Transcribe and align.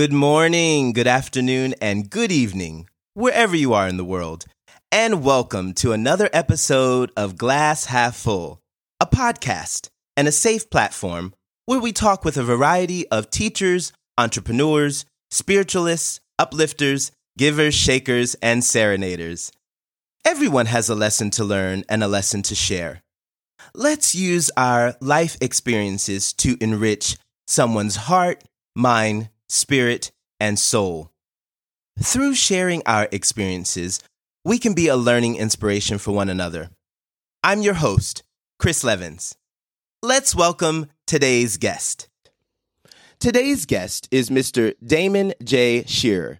Good 0.00 0.14
morning, 0.14 0.94
good 0.94 1.06
afternoon, 1.06 1.74
and 1.78 2.08
good 2.08 2.32
evening, 2.32 2.88
wherever 3.12 3.54
you 3.54 3.74
are 3.74 3.86
in 3.86 3.98
the 3.98 4.02
world. 4.02 4.46
And 4.90 5.22
welcome 5.22 5.74
to 5.74 5.92
another 5.92 6.30
episode 6.32 7.12
of 7.18 7.36
Glass 7.36 7.84
Half 7.84 8.16
Full, 8.16 8.62
a 8.98 9.04
podcast 9.04 9.90
and 10.16 10.26
a 10.26 10.32
safe 10.32 10.70
platform 10.70 11.34
where 11.66 11.80
we 11.80 11.92
talk 11.92 12.24
with 12.24 12.38
a 12.38 12.42
variety 12.42 13.06
of 13.08 13.28
teachers, 13.28 13.92
entrepreneurs, 14.16 15.04
spiritualists, 15.30 16.18
uplifters, 16.38 17.12
givers, 17.36 17.74
shakers, 17.74 18.34
and 18.36 18.64
serenaders. 18.64 19.52
Everyone 20.24 20.64
has 20.64 20.88
a 20.88 20.94
lesson 20.94 21.28
to 21.32 21.44
learn 21.44 21.84
and 21.90 22.02
a 22.02 22.08
lesson 22.08 22.40
to 22.44 22.54
share. 22.54 23.02
Let's 23.74 24.14
use 24.14 24.50
our 24.56 24.96
life 25.02 25.36
experiences 25.42 26.32
to 26.38 26.56
enrich 26.58 27.18
someone's 27.46 27.96
heart, 27.96 28.42
mind, 28.74 29.28
spirit, 29.50 30.12
and 30.38 30.58
soul. 30.58 31.10
Through 32.00 32.34
sharing 32.34 32.82
our 32.86 33.08
experiences, 33.10 34.00
we 34.44 34.58
can 34.58 34.74
be 34.74 34.86
a 34.86 34.96
learning 34.96 35.36
inspiration 35.36 35.98
for 35.98 36.12
one 36.12 36.28
another. 36.28 36.70
I'm 37.42 37.60
your 37.60 37.74
host, 37.74 38.22
Chris 38.60 38.84
Levins. 38.84 39.36
Let's 40.02 40.36
welcome 40.36 40.86
today's 41.06 41.56
guest. 41.56 42.08
Today's 43.18 43.66
guest 43.66 44.08
is 44.12 44.30
Mr. 44.30 44.74
Damon 44.86 45.34
J. 45.42 45.84
Shearer. 45.84 46.38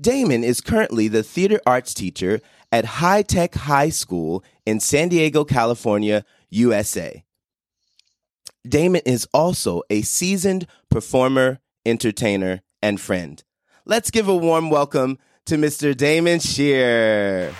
Damon 0.00 0.44
is 0.44 0.60
currently 0.60 1.08
the 1.08 1.24
theater 1.24 1.60
arts 1.66 1.92
teacher 1.92 2.40
at 2.70 2.84
High 2.84 3.22
Tech 3.22 3.54
High 3.54 3.90
School 3.90 4.44
in 4.64 4.78
San 4.78 5.08
Diego, 5.08 5.44
California, 5.44 6.24
USA. 6.50 7.24
Damon 8.68 9.02
is 9.04 9.26
also 9.34 9.82
a 9.90 10.02
seasoned 10.02 10.66
performer, 10.90 11.58
entertainer, 11.86 12.62
and 12.82 13.00
friend. 13.00 13.42
Let's 13.84 14.10
give 14.10 14.28
a 14.28 14.36
warm 14.36 14.68
welcome 14.68 15.18
to 15.46 15.56
Mr. 15.56 15.96
Damon 15.96 16.40
Shear. 16.40 17.54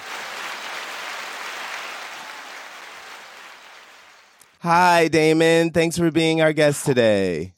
Hi, 4.60 5.06
Damon. 5.06 5.70
Thanks 5.70 5.96
for 5.96 6.10
being 6.10 6.40
our 6.40 6.52
guest 6.52 6.84
today. 6.84 7.54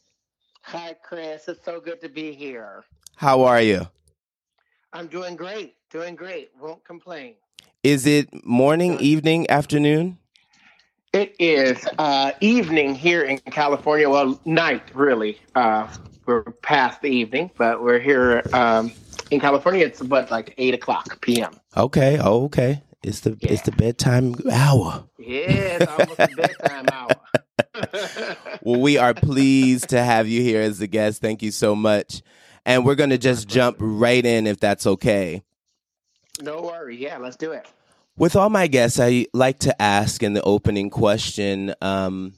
Hi, 0.63 0.95
Chris. 1.03 1.49
It's 1.49 1.65
so 1.65 1.81
good 1.81 2.03
to 2.03 2.11
be 2.11 2.33
here. 2.33 2.85
How 3.17 3.45
are 3.45 3.63
you? 3.63 3.89
I'm 4.93 5.07
doing 5.07 5.35
great. 5.35 5.77
Doing 5.91 6.15
great. 6.15 6.51
Won't 6.61 6.85
complain. 6.85 7.37
Is 7.83 8.07
it 8.07 8.45
morning, 8.45 9.01
evening, 9.01 9.49
afternoon? 9.49 10.19
It 11.15 11.35
is 11.39 11.89
uh, 11.99 12.33
evening 12.43 12.95
here 12.95 13.23
in 13.23 13.39
California. 13.39 14.11
Well, 14.11 14.39
night, 14.45 14.83
really. 14.95 15.41
Uh, 15.55 15.89
we're 16.29 16.43
past 16.63 17.01
the 17.01 17.09
evening, 17.09 17.51
but 17.57 17.83
we're 17.83 17.99
here 17.99 18.43
um, 18.53 18.93
in 19.31 19.41
California. 19.41 19.85
It's 19.85 20.03
what, 20.03 20.31
like 20.31 20.55
8 20.59 20.75
o'clock 20.75 21.21
p.m. 21.23 21.59
Okay. 21.77 22.19
Oh, 22.23 22.45
okay. 22.45 22.83
It's 23.03 23.21
the 23.21 23.39
yeah. 23.41 23.53
it's 23.53 23.63
the 23.63 23.73
bedtime 23.73 24.35
hour. 24.53 25.05
Yeah, 25.19 25.79
it's 25.81 25.87
almost 25.87 26.17
the 26.17 26.37
bedtime 26.37 26.87
hour. 26.93 28.37
well, 28.63 28.81
we 28.81 28.99
are 28.99 29.15
pleased 29.15 29.91
to 29.91 30.03
have 30.03 30.29
you 30.29 30.43
here 30.43 30.61
as 30.61 30.81
a 30.81 30.87
guest. 30.87 31.21
Thank 31.21 31.43
you 31.43 31.51
so 31.51 31.75
much. 31.75 32.23
And 32.67 32.85
we're 32.85 32.97
going 32.97 33.11
to 33.11 33.19
just 33.19 33.49
jump 33.49 33.77
right 33.79 34.25
in 34.25 34.47
if 34.47 34.61
that's 34.61 34.87
okay. 34.87 35.43
No 36.43 36.61
worry. 36.61 36.97
Yeah, 36.97 37.19
let's 37.19 37.37
do 37.37 37.53
it. 37.53 37.67
With 38.17 38.35
all 38.35 38.51
my 38.51 38.67
guests, 38.67 38.99
I 39.01 39.27
like 39.33 39.61
to 39.61 39.81
ask 39.81 40.23
in 40.23 40.35
the 40.35 40.43
opening 40.43 40.91
question 40.91 41.75
um, 41.81 42.35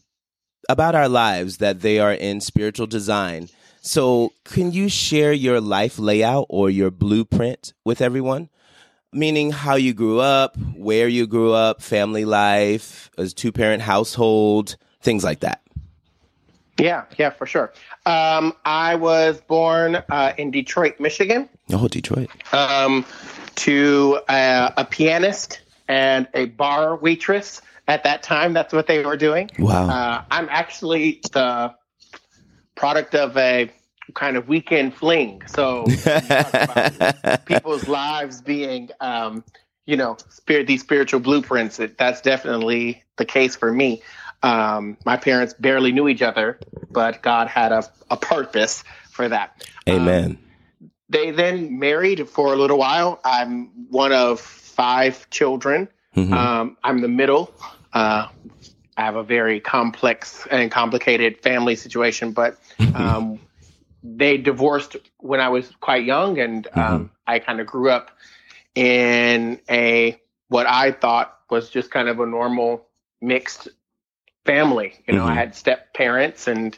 about 0.69 0.95
our 0.95 1.09
lives 1.09 1.57
that 1.57 1.81
they 1.81 1.99
are 1.99 2.13
in 2.13 2.43
spiritual 2.43 2.87
design. 2.87 3.49
So, 3.83 4.33
can 4.45 4.73
you 4.73 4.89
share 4.89 5.33
your 5.33 5.61
life 5.61 5.99
layout 5.99 6.47
or 6.51 6.69
your 6.69 6.91
blueprint 6.91 7.73
with 7.85 8.03
everyone? 8.03 8.51
Meaning 9.13 9.51
how 9.51 9.75
you 9.75 9.95
grew 9.95 10.21
up, 10.21 10.57
where 10.77 11.09
you 11.09 11.27
grew 11.27 11.53
up, 11.53 11.83
family 11.83 12.25
life, 12.25 13.11
as 13.17 13.35
two 13.35 13.53
parent 13.53 13.83
household, 13.83 14.77
things 15.01 15.25
like 15.25 15.41
that. 15.41 15.63
Yeah, 16.79 17.05
yeah, 17.19 17.31
for 17.31 17.47
sure. 17.47 17.73
Um, 18.07 18.55
I 18.65 18.95
was 18.95 19.41
born 19.41 19.97
uh, 19.97 20.33
in 20.39 20.51
Detroit, 20.51 21.01
Michigan. 21.01 21.49
Oh, 21.73 21.89
Detroit. 21.89 22.31
Um, 22.53 23.05
to 23.57 24.21
uh, 24.29 24.71
a 24.77 24.85
pianist 24.85 25.61
and 25.89 26.29
a 26.35 26.47
bar 26.47 26.97
waitress 26.97 27.61
at 27.89 28.05
that 28.05 28.23
time. 28.23 28.53
That's 28.53 28.73
what 28.73 28.87
they 28.87 29.05
were 29.05 29.17
doing. 29.17 29.51
Wow. 29.59 29.89
Uh, 29.89 30.25
I'm 30.31 30.49
actually 30.51 31.21
the 31.33 31.75
product 32.81 33.15
of 33.15 33.37
a 33.37 33.71
kind 34.15 34.39
of 34.39 34.49
weekend 34.49 34.95
fling. 34.95 35.43
So 35.47 35.85
people's 37.45 37.87
lives 37.87 38.41
being, 38.41 38.89
um, 39.01 39.45
you 39.85 39.99
know, 39.99 40.17
spirit 40.31 40.67
these 40.67 40.81
spiritual 40.81 41.21
blueprints. 41.21 41.79
It, 41.79 41.99
that's 41.99 42.23
definitely 42.23 43.05
the 43.19 43.27
case 43.27 43.55
for 43.55 43.71
me. 43.71 44.03
Um, 44.43 44.97
my 45.05 45.19
parents 45.19 45.53
barely 45.53 45.93
knew 45.93 46.09
each 46.09 46.23
other, 46.23 46.59
but 46.91 47.21
God 47.21 47.49
had 47.49 47.71
a, 47.71 47.85
a 48.11 48.17
purpose 48.17 48.83
for 49.11 49.29
that. 49.29 49.63
Amen. 49.87 50.39
Um, 50.81 50.91
they 51.11 51.33
then 51.33 51.79
married 51.79 52.31
for 52.31 52.55
a 52.55 52.57
little 52.57 52.79
while. 52.79 53.21
I'm 53.27 53.67
one 53.91 54.13
of 54.13 54.41
five 54.41 55.29
children. 55.29 55.87
Mm-hmm. 56.17 56.33
Um, 56.33 56.79
I'm 56.83 57.03
the 57.03 57.09
middle. 57.09 57.53
Uh, 57.93 58.29
I 59.01 59.05
have 59.05 59.17
a 59.17 59.23
very 59.23 59.61
complex 59.61 60.47
and 60.51 60.71
complicated 60.71 61.41
family 61.41 61.75
situation, 61.75 62.33
but 62.33 62.59
um, 62.95 63.41
they 64.03 64.37
divorced 64.37 64.97
when 65.19 65.41
I 65.41 65.49
was 65.49 65.73
quite 65.81 66.05
young, 66.05 66.39
and 66.39 66.67
um, 66.75 66.83
mm-hmm. 66.83 67.05
I 67.27 67.39
kind 67.39 67.61
of 67.61 67.67
grew 67.67 67.91
up 67.91 68.11
in 68.75 69.59
a 69.71 70.21
what 70.49 70.67
I 70.67 70.93
thought 70.93 71.39
was 71.49 71.71
just 71.71 71.91
kind 71.91 72.09
of 72.09 72.21
a 72.21 72.27
normal 72.27 72.87
mixed 73.23 73.69
family. 74.45 75.03
You 75.07 75.15
know, 75.15 75.23
mm-hmm. 75.23 75.31
I 75.31 75.35
had 75.35 75.55
step 75.55 75.95
parents, 75.95 76.47
and 76.47 76.77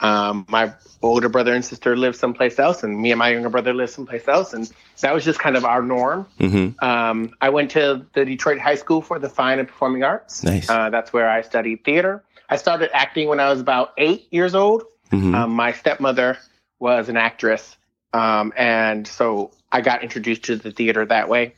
um, 0.00 0.46
my 0.48 0.72
older 1.02 1.28
brother 1.28 1.54
and 1.54 1.64
sister 1.64 1.96
lived 1.96 2.16
someplace 2.16 2.58
else, 2.58 2.82
and 2.82 3.00
me 3.00 3.12
and 3.12 3.18
my 3.18 3.30
younger 3.30 3.48
brother 3.48 3.72
lived 3.74 3.92
someplace 3.92 4.26
else, 4.28 4.52
and 4.52 4.70
that 5.00 5.14
was 5.14 5.24
just 5.24 5.38
kind 5.38 5.56
of 5.56 5.64
our 5.64 5.82
norm. 5.82 6.26
Mm-hmm. 6.38 6.84
Um, 6.84 7.34
I 7.40 7.50
went 7.50 7.72
to 7.72 8.06
the 8.14 8.24
Detroit 8.24 8.58
High 8.58 8.74
School 8.76 9.02
for 9.02 9.18
the 9.18 9.28
Fine 9.28 9.58
and 9.58 9.68
Performing 9.68 10.04
Arts. 10.04 10.42
Nice. 10.42 10.68
Uh, 10.68 10.90
that's 10.90 11.12
where 11.12 11.28
I 11.28 11.42
studied 11.42 11.84
theater. 11.84 12.22
I 12.48 12.56
started 12.56 12.90
acting 12.94 13.28
when 13.28 13.40
I 13.40 13.50
was 13.50 13.60
about 13.60 13.92
eight 13.96 14.26
years 14.30 14.54
old. 14.54 14.82
Mm-hmm. 15.12 15.34
Um, 15.34 15.50
my 15.52 15.72
stepmother 15.72 16.38
was 16.78 17.08
an 17.08 17.16
actress, 17.16 17.76
um, 18.12 18.52
and 18.56 19.06
so 19.06 19.52
I 19.70 19.82
got 19.82 20.02
introduced 20.02 20.44
to 20.44 20.56
the 20.56 20.70
theater 20.70 21.04
that 21.06 21.28
way. 21.28 21.54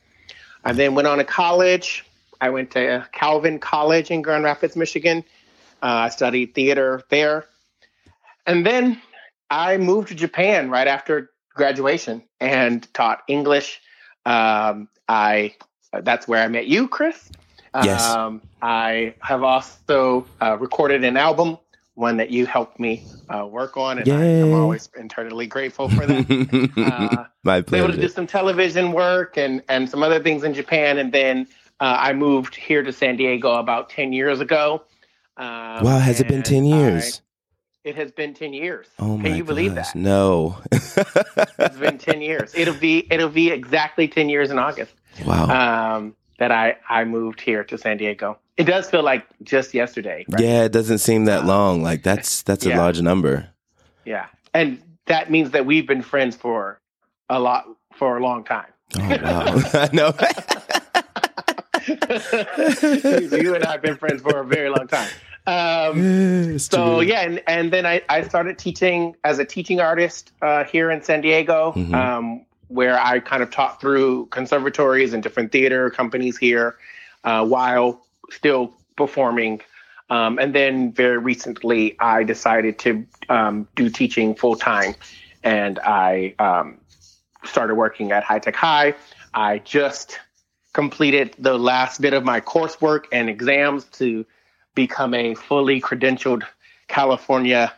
I 0.64 0.72
then 0.72 0.94
went 0.94 1.08
on 1.08 1.18
to 1.18 1.24
college. 1.24 2.04
I 2.40 2.50
went 2.50 2.72
to 2.72 3.06
Calvin 3.12 3.58
College 3.60 4.10
in 4.10 4.22
Grand 4.22 4.44
Rapids, 4.44 4.74
Michigan. 4.74 5.24
Uh, 5.82 6.06
I 6.06 6.08
studied 6.08 6.54
theater 6.54 7.02
there. 7.08 7.46
And 8.46 8.66
then 8.66 9.00
I 9.50 9.76
moved 9.76 10.08
to 10.08 10.14
Japan 10.14 10.70
right 10.70 10.88
after 10.88 11.30
graduation 11.54 12.22
and 12.40 12.92
taught 12.94 13.22
English. 13.28 13.80
Um, 14.24 14.88
I 15.08 15.54
that's 15.92 16.26
where 16.26 16.42
I 16.42 16.48
met 16.48 16.66
you, 16.66 16.88
Chris. 16.88 17.30
Yes. 17.82 18.04
Um, 18.08 18.42
I 18.60 19.14
have 19.20 19.42
also 19.42 20.26
uh, 20.40 20.58
recorded 20.58 21.04
an 21.04 21.16
album, 21.16 21.58
one 21.94 22.16
that 22.18 22.30
you 22.30 22.44
helped 22.46 22.78
me 22.78 23.04
uh, 23.28 23.46
work 23.46 23.76
on, 23.76 23.98
and 23.98 24.08
I, 24.08 24.24
am 24.24 24.52
always 24.52 24.90
internally 24.96 25.46
grateful 25.46 25.88
for 25.88 26.06
that. 26.06 26.70
uh, 26.76 27.24
My 27.44 27.62
pleasure. 27.62 27.84
Able 27.84 27.94
to 27.94 28.00
do 28.00 28.08
some 28.08 28.26
television 28.26 28.92
work 28.92 29.36
and 29.38 29.62
and 29.68 29.88
some 29.88 30.02
other 30.02 30.22
things 30.22 30.44
in 30.44 30.54
Japan, 30.54 30.98
and 30.98 31.12
then 31.12 31.46
uh, 31.80 31.96
I 31.98 32.12
moved 32.12 32.54
here 32.54 32.82
to 32.82 32.92
San 32.92 33.16
Diego 33.16 33.52
about 33.52 33.88
ten 33.88 34.12
years 34.12 34.40
ago. 34.40 34.82
Um, 35.38 35.84
wow, 35.84 35.98
has 35.98 36.20
it 36.20 36.28
been 36.28 36.42
ten 36.42 36.64
years? 36.64 37.22
It 37.84 37.96
has 37.96 38.12
been 38.12 38.32
ten 38.32 38.52
years. 38.52 38.86
Oh 39.00 39.18
Can 39.20 39.34
you 39.34 39.42
gosh, 39.42 39.48
believe 39.48 39.74
that? 39.74 39.94
No. 39.96 40.56
it's 40.70 41.76
been 41.76 41.98
ten 41.98 42.22
years. 42.22 42.52
It'll 42.54 42.74
be 42.74 43.08
it'll 43.10 43.28
be 43.28 43.50
exactly 43.50 44.06
ten 44.06 44.28
years 44.28 44.52
in 44.52 44.58
August. 44.58 44.94
Wow. 45.26 45.96
Um, 45.96 46.14
that 46.38 46.52
I 46.52 46.76
I 46.88 47.04
moved 47.04 47.40
here 47.40 47.64
to 47.64 47.76
San 47.76 47.96
Diego. 47.96 48.38
It 48.56 48.64
does 48.64 48.88
feel 48.88 49.02
like 49.02 49.26
just 49.42 49.74
yesterday. 49.74 50.24
Right? 50.28 50.42
Yeah, 50.42 50.64
it 50.64 50.72
doesn't 50.72 50.98
seem 50.98 51.24
that 51.24 51.44
long. 51.44 51.82
Like 51.82 52.04
that's 52.04 52.42
that's 52.42 52.64
yeah. 52.64 52.76
a 52.76 52.78
large 52.78 53.00
number. 53.00 53.48
Yeah, 54.04 54.26
and 54.54 54.80
that 55.06 55.30
means 55.30 55.50
that 55.50 55.66
we've 55.66 55.86
been 55.86 56.02
friends 56.02 56.36
for 56.36 56.80
a 57.28 57.40
lot 57.40 57.66
for 57.94 58.16
a 58.16 58.22
long 58.22 58.44
time. 58.44 58.72
Oh 58.96 59.08
wow! 59.08 59.88
no. 59.92 60.14
you 63.36 63.54
and 63.56 63.64
I 63.64 63.72
have 63.72 63.82
been 63.82 63.96
friends 63.96 64.22
for 64.22 64.38
a 64.38 64.44
very 64.44 64.68
long 64.68 64.86
time. 64.86 65.08
Um, 65.46 66.58
so 66.58 67.00
yeah, 67.00 67.22
and, 67.22 67.42
and 67.46 67.72
then 67.72 67.86
I, 67.86 68.02
I 68.08 68.22
started 68.22 68.58
teaching 68.58 69.16
as 69.24 69.38
a 69.38 69.44
teaching 69.44 69.80
artist 69.80 70.32
uh, 70.40 70.64
here 70.64 70.90
in 70.90 71.02
San 71.02 71.20
Diego, 71.20 71.72
mm-hmm. 71.74 71.94
um, 71.94 72.46
where 72.68 72.98
I 72.98 73.18
kind 73.20 73.42
of 73.42 73.50
taught 73.50 73.80
through 73.80 74.26
conservatories 74.26 75.12
and 75.12 75.22
different 75.22 75.52
theater 75.52 75.90
companies 75.90 76.38
here 76.38 76.76
uh, 77.24 77.44
while 77.44 78.06
still 78.30 78.72
performing. 78.96 79.60
Um, 80.10 80.38
and 80.38 80.54
then 80.54 80.92
very 80.92 81.18
recently, 81.18 81.98
I 81.98 82.22
decided 82.22 82.78
to 82.80 83.06
um, 83.28 83.66
do 83.74 83.88
teaching 83.88 84.34
full 84.34 84.56
time 84.56 84.94
and 85.42 85.78
I 85.80 86.34
um, 86.38 86.78
started 87.44 87.74
working 87.74 88.12
at 88.12 88.22
High 88.22 88.38
Tech 88.38 88.56
High. 88.56 88.94
I 89.34 89.58
just 89.58 90.20
completed 90.72 91.34
the 91.38 91.58
last 91.58 92.00
bit 92.00 92.14
of 92.14 92.24
my 92.24 92.40
coursework 92.40 93.04
and 93.12 93.28
exams 93.28 93.84
to 93.84 94.24
become 94.74 95.14
a 95.14 95.34
fully 95.34 95.80
credentialed 95.80 96.42
California 96.88 97.72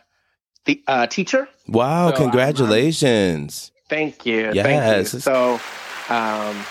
th- 0.65 0.81
uh, 0.87 1.07
teacher. 1.07 1.47
Wow! 1.67 2.11
So 2.11 2.17
congratulations. 2.17 3.71
I'm, 3.73 3.77
I'm, 3.77 3.89
thank 3.89 4.25
you. 4.25 4.51
Yes. 4.53 4.65
Thank 4.65 5.13
you. 5.13 5.19
So, 5.19 5.53
um, 6.09 6.65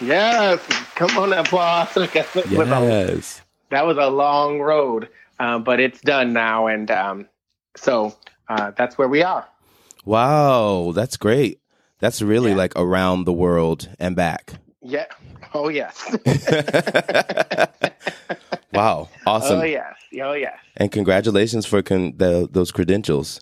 yes, 0.00 0.60
come 0.94 1.16
on, 1.18 1.32
applause. 1.32 1.96
yes. 1.96 3.42
that 3.70 3.86
was 3.86 3.96
a 3.98 4.08
long 4.08 4.60
road, 4.60 5.08
uh, 5.38 5.58
but 5.58 5.80
it's 5.80 6.00
done 6.00 6.32
now, 6.32 6.66
and 6.66 6.90
um, 6.90 7.28
so 7.76 8.16
uh, 8.48 8.72
that's 8.76 8.98
where 8.98 9.08
we 9.08 9.22
are. 9.22 9.46
Wow, 10.04 10.92
that's 10.94 11.16
great. 11.16 11.60
That's 11.98 12.22
really 12.22 12.50
yeah. 12.50 12.56
like 12.56 12.72
around 12.76 13.24
the 13.24 13.32
world 13.32 13.88
and 13.98 14.14
back. 14.14 14.54
Yeah. 14.82 15.06
Oh 15.54 15.68
yes. 15.68 16.16
wow. 18.72 19.08
Awesome. 19.26 19.60
Oh 19.60 19.64
yes. 19.64 19.94
Oh 20.22 20.32
yes. 20.32 20.58
And 20.76 20.90
congratulations 20.90 21.66
for 21.66 21.82
con- 21.82 22.14
the, 22.16 22.48
those 22.50 22.70
credentials. 22.70 23.40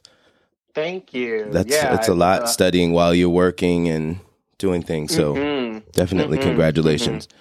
Thank 0.75 1.15
you. 1.15 1.47
That's 1.51 1.71
yeah, 1.71 1.95
it's 1.95 2.09
a 2.09 2.15
lot 2.15 2.43
uh, 2.43 2.47
studying 2.47 2.93
while 2.93 3.15
you're 3.15 3.29
working 3.29 3.89
and 3.89 4.19
doing 4.59 4.83
things. 4.83 5.15
So 5.15 5.35
mm-hmm. 5.35 5.79
definitely 5.93 6.39
mm-hmm. 6.39 6.49
congratulations. 6.49 7.27
Mm-hmm. 7.27 7.39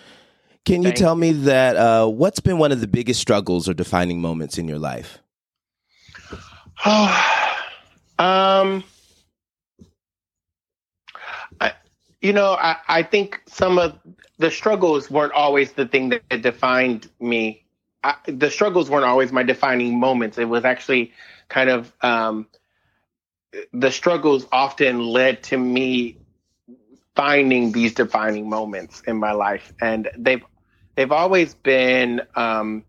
Can 0.65 0.81
you 0.83 0.89
Thank 0.89 1.00
tell 1.00 1.15
me 1.15 1.31
that 1.31 1.75
uh, 1.75 2.07
what's 2.07 2.39
been 2.39 2.57
one 2.57 2.71
of 2.71 2.80
the 2.80 2.88
biggest 2.88 3.19
struggles 3.19 3.68
or 3.68 3.74
defining 3.74 4.21
moments 4.21 4.57
in 4.57 4.68
your 4.68 4.80
life? 4.80 5.19
um 8.19 8.83
You 12.24 12.31
know, 12.31 12.53
I, 12.53 12.77
I 12.88 13.03
think 13.03 13.41
some 13.47 13.77
of 13.77 14.00
the 14.38 14.50
struggles 14.50 15.12
weren't 15.12 15.33
always 15.33 15.74
the 15.74 15.85
thing 15.85 16.07
that 16.09 16.41
defined 16.41 17.09
me. 17.19 17.62
I, 18.04 18.16
the 18.26 18.52
struggles 18.52 18.90
weren't 18.90 19.06
always 19.06 19.32
my 19.32 19.44
defining 19.44 20.00
moments. 20.00 20.38
It 20.38 20.46
was 20.46 20.66
actually 20.66 21.14
kind 21.50 21.70
of 21.70 21.92
um, 22.02 22.48
the 23.72 23.92
struggles 23.92 24.46
often 24.52 25.00
led 25.00 25.44
to 25.44 25.58
me 25.58 26.18
finding 27.16 27.72
these 27.72 27.94
defining 27.94 28.50
moments 28.50 29.02
in 29.08 29.18
my 29.18 29.32
life, 29.32 29.72
and 29.80 30.10
they've 30.18 30.44
they've 30.96 31.12
always 31.12 31.54
been 31.54 32.22
um, 32.36 32.84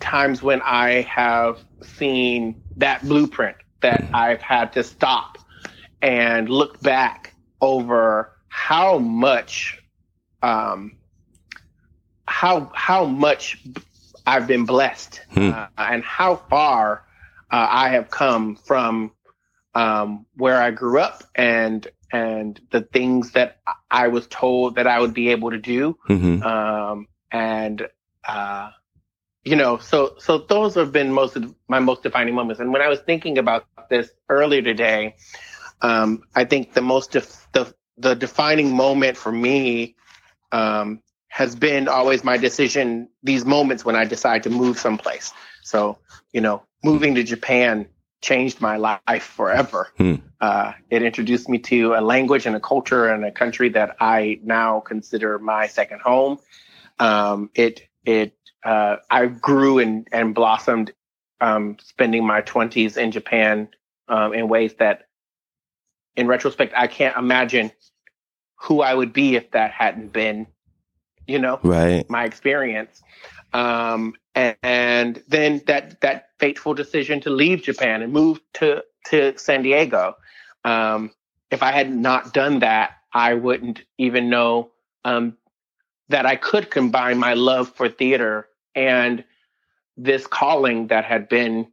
times 0.00 0.42
when 0.42 0.60
I 0.62 1.02
have 1.02 1.58
seen 1.82 2.62
that 2.76 3.02
blueprint 3.02 3.56
that 3.80 4.08
I've 4.12 4.42
had 4.42 4.72
to 4.74 4.82
stop 4.82 5.38
and 6.02 6.48
look 6.48 6.80
back 6.80 7.34
over 7.60 8.32
how 8.48 8.98
much 8.98 9.82
um, 10.42 10.92
how 12.26 12.70
how 12.74 13.04
much 13.04 13.62
I've 14.26 14.46
been 14.46 14.64
blessed 14.64 15.20
hmm. 15.30 15.50
uh, 15.50 15.66
and 15.76 16.04
how 16.04 16.36
far 16.36 17.04
uh, 17.50 17.66
I 17.68 17.90
have 17.90 18.10
come 18.10 18.56
from 18.56 19.12
um, 19.74 20.26
where 20.36 20.60
I 20.60 20.70
grew 20.70 21.00
up 21.00 21.24
and 21.34 21.86
and 22.12 22.60
the 22.70 22.80
things 22.80 23.32
that 23.32 23.60
I 23.90 24.08
was 24.08 24.26
told 24.26 24.74
that 24.76 24.86
I 24.86 24.98
would 24.98 25.14
be 25.14 25.28
able 25.30 25.50
to 25.50 25.58
do 25.58 25.96
mm-hmm. 26.08 26.42
um, 26.42 27.06
and 27.30 27.86
uh, 28.26 28.70
you 29.44 29.56
know 29.56 29.78
so 29.78 30.14
so 30.18 30.38
those 30.38 30.74
have 30.74 30.92
been 30.92 31.12
most 31.12 31.36
of 31.36 31.54
my 31.68 31.78
most 31.78 32.02
defining 32.02 32.34
moments 32.34 32.60
and 32.60 32.72
when 32.72 32.82
I 32.82 32.88
was 32.88 33.00
thinking 33.00 33.38
about 33.38 33.66
this 33.88 34.10
earlier 34.28 34.62
today 34.62 35.16
um, 35.82 36.24
I 36.34 36.44
think 36.44 36.72
the 36.72 36.82
most 36.82 37.12
def- 37.12 37.46
the 37.52 37.72
the 37.96 38.14
defining 38.14 38.74
moment 38.74 39.16
for 39.16 39.30
me 39.30 39.94
um, 40.52 41.02
has 41.30 41.56
been 41.56 41.88
always 41.88 42.22
my 42.22 42.36
decision. 42.36 43.08
These 43.22 43.44
moments 43.46 43.84
when 43.84 43.96
I 43.96 44.04
decide 44.04 44.42
to 44.42 44.50
move 44.50 44.78
someplace. 44.78 45.32
So 45.62 45.98
you 46.32 46.40
know, 46.40 46.62
moving 46.84 47.14
to 47.14 47.22
Japan 47.22 47.86
changed 48.20 48.60
my 48.60 48.76
life 48.76 49.22
forever. 49.22 49.88
Hmm. 49.96 50.16
Uh, 50.40 50.72
it 50.90 51.02
introduced 51.02 51.48
me 51.48 51.58
to 51.58 51.94
a 51.94 52.02
language 52.02 52.46
and 52.46 52.54
a 52.54 52.60
culture 52.60 53.08
and 53.08 53.24
a 53.24 53.30
country 53.32 53.70
that 53.70 53.96
I 53.98 54.40
now 54.42 54.80
consider 54.80 55.38
my 55.38 55.66
second 55.66 56.02
home. 56.02 56.38
Um, 56.98 57.50
it 57.54 57.88
it 58.04 58.34
uh, 58.64 58.96
I 59.10 59.26
grew 59.26 59.78
and 59.78 60.06
and 60.12 60.34
blossomed, 60.34 60.92
um, 61.40 61.76
spending 61.80 62.26
my 62.26 62.42
twenties 62.42 62.96
in 62.96 63.10
Japan 63.10 63.68
um, 64.08 64.34
in 64.34 64.48
ways 64.48 64.74
that 64.74 65.06
in 66.16 66.26
retrospect, 66.26 66.74
I 66.76 66.86
can't 66.86 67.16
imagine 67.16 67.72
who 68.56 68.82
I 68.82 68.92
would 68.92 69.12
be 69.12 69.36
if 69.36 69.52
that 69.52 69.70
hadn't 69.70 70.12
been, 70.12 70.46
you 71.30 71.38
know, 71.38 71.60
right. 71.62 72.08
my 72.10 72.24
experience. 72.24 73.02
Um, 73.52 74.14
and, 74.34 74.56
and 74.62 75.22
then 75.28 75.62
that 75.66 76.00
that 76.00 76.28
fateful 76.38 76.74
decision 76.74 77.20
to 77.22 77.30
leave 77.30 77.62
Japan 77.62 78.02
and 78.02 78.12
move 78.12 78.40
to 78.54 78.82
to 79.06 79.36
San 79.38 79.62
Diego. 79.62 80.16
Um, 80.64 81.10
if 81.50 81.62
I 81.62 81.72
had 81.72 81.94
not 81.94 82.32
done 82.32 82.60
that, 82.60 82.92
I 83.12 83.34
wouldn't 83.34 83.82
even 83.98 84.30
know 84.30 84.70
um, 85.04 85.36
that 86.08 86.26
I 86.26 86.36
could 86.36 86.70
combine 86.70 87.18
my 87.18 87.34
love 87.34 87.74
for 87.74 87.88
theater 87.88 88.46
and 88.74 89.24
this 89.96 90.26
calling 90.26 90.88
that 90.88 91.04
had 91.04 91.28
been 91.28 91.66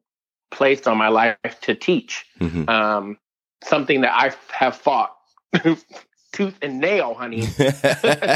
placed 0.51 0.87
on 0.87 0.97
my 0.97 1.09
life 1.09 1.37
to 1.61 1.75
teach. 1.75 2.25
Mm-hmm. 2.39 2.69
Um, 2.69 3.17
something 3.63 4.01
that 4.01 4.13
I 4.13 4.33
have 4.53 4.75
fought 4.75 5.15
tooth 6.31 6.57
and 6.61 6.79
nail, 6.79 7.13
honey, 7.13 7.41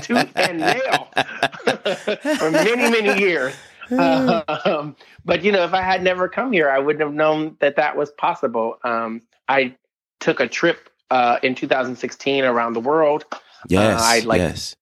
tooth 0.01 0.31
and 0.35 0.59
nail 0.59 1.07
for 2.37 2.51
many, 2.51 2.89
many 2.89 3.19
years. 3.19 3.53
Um, 3.89 4.95
but 5.25 5.43
you 5.43 5.51
know, 5.51 5.63
if 5.63 5.73
I 5.73 5.81
had 5.81 6.03
never 6.03 6.29
come 6.29 6.51
here, 6.51 6.69
I 6.69 6.79
wouldn't 6.79 7.01
have 7.01 7.13
known 7.13 7.57
that 7.59 7.75
that 7.75 7.97
was 7.97 8.11
possible. 8.11 8.77
Um, 8.83 9.21
I 9.47 9.75
took 10.19 10.39
a 10.39 10.47
trip 10.47 10.89
uh, 11.09 11.39
in 11.43 11.55
2016 11.55 12.43
around 12.45 12.73
the 12.73 12.79
world. 12.79 13.25
Yes, 13.67 14.01
uh, 14.01 14.03
I 14.03 14.19
like. 14.21 14.39
Yes. 14.39 14.75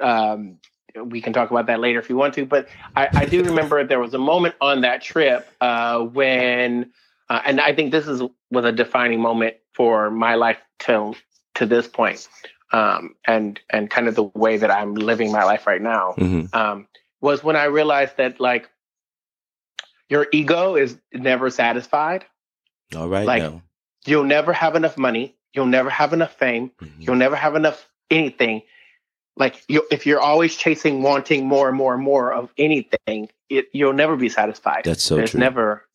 Um, 0.00 0.58
we 1.04 1.20
can 1.20 1.32
talk 1.32 1.50
about 1.50 1.66
that 1.66 1.78
later 1.78 2.00
if 2.00 2.08
you 2.08 2.16
want 2.16 2.34
to, 2.34 2.44
but 2.44 2.68
I, 2.96 3.08
I 3.12 3.24
do 3.24 3.44
remember 3.44 3.84
there 3.84 4.00
was 4.00 4.14
a 4.14 4.18
moment 4.18 4.56
on 4.60 4.80
that 4.80 5.02
trip 5.02 5.48
uh, 5.60 6.00
when 6.00 6.90
uh, 7.28 7.42
and 7.44 7.60
I 7.60 7.74
think 7.74 7.92
this 7.92 8.08
is 8.08 8.22
was 8.50 8.64
a 8.64 8.72
defining 8.72 9.20
moment 9.20 9.56
for 9.74 10.10
my 10.10 10.34
life 10.34 10.58
till 10.78 11.14
to 11.54 11.66
this 11.66 11.86
point, 11.86 12.28
um, 12.72 13.14
and 13.26 13.60
and 13.70 13.90
kind 13.90 14.08
of 14.08 14.14
the 14.14 14.24
way 14.24 14.56
that 14.56 14.70
I'm 14.70 14.94
living 14.94 15.32
my 15.32 15.44
life 15.44 15.66
right 15.66 15.82
now 15.82 16.14
mm-hmm. 16.16 16.54
um, 16.56 16.86
was 17.20 17.42
when 17.44 17.56
I 17.56 17.64
realized 17.64 18.16
that 18.16 18.40
like 18.40 18.68
your 20.08 20.26
ego 20.32 20.76
is 20.76 20.98
never 21.12 21.50
satisfied. 21.50 22.24
All 22.96 23.08
right, 23.08 23.26
like 23.26 23.42
now. 23.42 23.62
you'll 24.06 24.24
never 24.24 24.52
have 24.52 24.74
enough 24.74 24.98
money, 24.98 25.36
you'll 25.52 25.66
never 25.66 25.90
have 25.90 26.12
enough 26.12 26.34
fame, 26.34 26.72
mm-hmm. 26.80 27.02
you'll 27.02 27.16
never 27.16 27.36
have 27.36 27.54
enough 27.54 27.88
anything. 28.10 28.62
Like 29.36 29.62
you, 29.68 29.86
if 29.90 30.06
you're 30.06 30.20
always 30.20 30.56
chasing, 30.56 31.02
wanting 31.02 31.46
more 31.46 31.68
and 31.68 31.76
more 31.76 31.94
and 31.94 32.02
more 32.02 32.32
of 32.32 32.50
anything, 32.58 33.30
it, 33.48 33.68
you'll 33.72 33.92
never 33.92 34.16
be 34.16 34.28
satisfied. 34.28 34.82
That's 34.84 35.02
so 35.02 35.16
There's 35.16 35.30
true. 35.30 35.40
never 35.40 35.86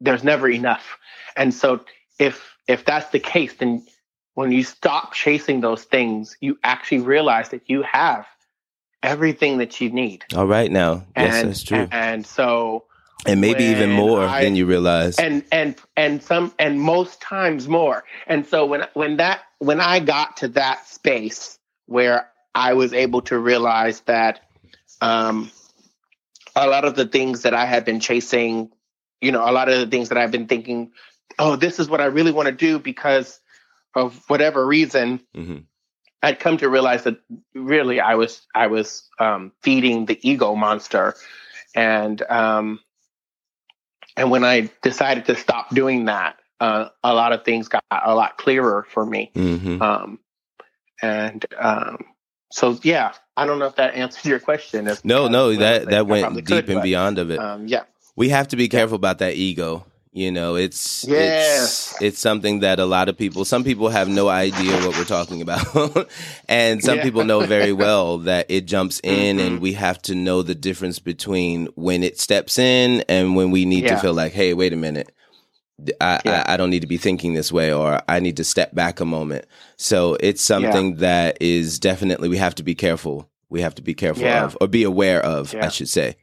there's 0.00 0.24
never 0.24 0.48
enough. 0.48 0.98
And 1.36 1.52
so 1.52 1.84
if 2.18 2.56
if 2.68 2.84
that's 2.84 3.10
the 3.10 3.20
case, 3.20 3.54
then 3.54 3.86
when 4.34 4.52
you 4.52 4.62
stop 4.62 5.12
chasing 5.12 5.60
those 5.60 5.84
things, 5.84 6.36
you 6.40 6.58
actually 6.62 7.00
realize 7.00 7.50
that 7.50 7.62
you 7.66 7.82
have 7.82 8.26
everything 9.02 9.58
that 9.58 9.80
you 9.80 9.90
need. 9.90 10.24
All 10.34 10.46
right 10.46 10.70
now. 10.70 11.04
And, 11.14 11.32
yes, 11.32 11.42
that's 11.44 11.62
true. 11.62 11.78
And, 11.78 11.94
and 11.94 12.26
so 12.26 12.84
and 13.26 13.40
maybe 13.40 13.64
even 13.64 13.90
more 13.90 14.22
I, 14.22 14.44
than 14.44 14.56
you 14.56 14.66
realize. 14.66 15.18
And 15.18 15.44
and 15.52 15.76
and 15.96 16.22
some 16.22 16.52
and 16.58 16.80
most 16.80 17.20
times 17.20 17.68
more. 17.68 18.04
And 18.26 18.46
so 18.46 18.66
when 18.66 18.86
when 18.94 19.18
that 19.18 19.40
when 19.58 19.80
I 19.80 20.00
got 20.00 20.38
to 20.38 20.48
that 20.48 20.86
space 20.86 21.58
where 21.86 22.28
I 22.54 22.74
was 22.74 22.92
able 22.92 23.22
to 23.22 23.38
realize 23.38 24.00
that 24.00 24.40
um, 25.00 25.50
a 26.56 26.66
lot 26.66 26.84
of 26.84 26.94
the 26.94 27.06
things 27.06 27.42
that 27.42 27.54
I 27.54 27.66
had 27.66 27.84
been 27.84 28.00
chasing 28.00 28.70
you 29.24 29.32
know, 29.32 29.48
a 29.48 29.52
lot 29.52 29.70
of 29.70 29.80
the 29.80 29.86
things 29.86 30.10
that 30.10 30.18
I've 30.18 30.30
been 30.30 30.46
thinking, 30.46 30.92
oh, 31.38 31.56
this 31.56 31.80
is 31.80 31.88
what 31.88 32.02
I 32.02 32.06
really 32.06 32.30
want 32.30 32.46
to 32.46 32.52
do 32.52 32.78
because 32.78 33.40
of 33.94 34.22
whatever 34.28 34.66
reason. 34.66 35.20
Mm-hmm. 35.36 35.58
I'd 36.22 36.40
come 36.40 36.56
to 36.58 36.68
realize 36.68 37.04
that 37.04 37.18
really 37.54 38.00
I 38.00 38.14
was 38.14 38.46
I 38.54 38.68
was 38.68 39.08
um, 39.18 39.52
feeding 39.62 40.06
the 40.06 40.18
ego 40.28 40.54
monster, 40.54 41.14
and 41.74 42.20
um, 42.22 42.80
and 44.16 44.30
when 44.30 44.44
I 44.44 44.70
decided 44.82 45.26
to 45.26 45.36
stop 45.36 45.68
doing 45.74 46.06
that, 46.06 46.36
uh, 46.60 46.88
a 47.02 47.14
lot 47.14 47.32
of 47.32 47.44
things 47.44 47.68
got 47.68 47.84
a 47.90 48.14
lot 48.14 48.38
clearer 48.38 48.86
for 48.88 49.04
me. 49.04 49.32
Mm-hmm. 49.34 49.82
Um, 49.82 50.18
and 51.02 51.44
um, 51.58 52.04
so, 52.50 52.78
yeah, 52.82 53.12
I 53.36 53.44
don't 53.44 53.58
know 53.58 53.66
if 53.66 53.76
that 53.76 53.94
answers 53.94 54.24
your 54.24 54.38
question. 54.38 54.86
If, 54.86 55.04
no, 55.04 55.28
no, 55.28 55.54
that 55.54 55.90
that 55.90 56.06
went 56.06 56.34
deep 56.36 56.46
could, 56.46 56.68
and 56.70 56.76
but, 56.76 56.84
beyond 56.84 57.18
of 57.18 57.30
it. 57.30 57.38
Um, 57.38 57.68
yeah 57.68 57.82
we 58.16 58.28
have 58.28 58.48
to 58.48 58.56
be 58.56 58.68
careful 58.68 58.96
about 58.96 59.18
that 59.18 59.34
ego. 59.34 59.86
You 60.14 60.30
know, 60.30 60.54
it's 60.54 61.04
yes. 61.08 61.90
it's 61.94 62.02
it's 62.02 62.18
something 62.20 62.60
that 62.60 62.78
a 62.78 62.84
lot 62.84 63.08
of 63.08 63.18
people, 63.18 63.44
some 63.44 63.64
people 63.64 63.88
have 63.88 64.08
no 64.08 64.28
idea 64.28 64.76
what 64.86 64.96
we're 64.96 65.02
talking 65.02 65.42
about, 65.42 66.08
and 66.48 66.80
some 66.84 66.98
yeah. 66.98 67.02
people 67.02 67.24
know 67.24 67.40
very 67.40 67.72
well 67.84 68.18
that 68.18 68.46
it 68.48 68.66
jumps 68.66 69.00
in, 69.02 69.38
mm-hmm. 69.38 69.46
and 69.46 69.60
we 69.60 69.72
have 69.72 70.00
to 70.02 70.14
know 70.14 70.42
the 70.42 70.54
difference 70.54 71.00
between 71.00 71.66
when 71.74 72.04
it 72.04 72.20
steps 72.20 72.60
in 72.60 73.02
and 73.08 73.34
when 73.34 73.50
we 73.50 73.64
need 73.64 73.82
yeah. 73.82 73.96
to 73.96 74.00
feel 74.00 74.14
like, 74.14 74.30
hey, 74.30 74.54
wait 74.54 74.72
a 74.72 74.76
minute. 74.76 75.10
I, 76.00 76.20
yeah. 76.24 76.44
I, 76.46 76.54
I, 76.54 76.56
don't 76.56 76.70
need 76.70 76.82
to 76.82 76.86
be 76.86 76.96
thinking 76.96 77.34
this 77.34 77.50
way, 77.50 77.72
or 77.72 78.00
I 78.06 78.20
need 78.20 78.36
to 78.36 78.44
step 78.44 78.72
back 78.72 79.00
a 79.00 79.04
moment. 79.04 79.46
So 79.78 80.16
it's 80.20 80.42
something 80.42 80.94
that 80.98 81.38
is 81.40 81.80
definitely 81.80 82.28
we 82.28 82.36
have 82.36 82.54
to 82.54 82.62
be 82.62 82.76
careful. 82.76 83.28
We 83.48 83.62
have 83.62 83.74
to 83.74 83.82
be 83.82 83.94
careful 83.94 84.28
of, 84.28 84.56
or 84.60 84.68
be 84.68 84.84
aware 84.84 85.20
of, 85.20 85.56
I 85.56 85.70
should 85.70 85.88
say. 85.88 86.14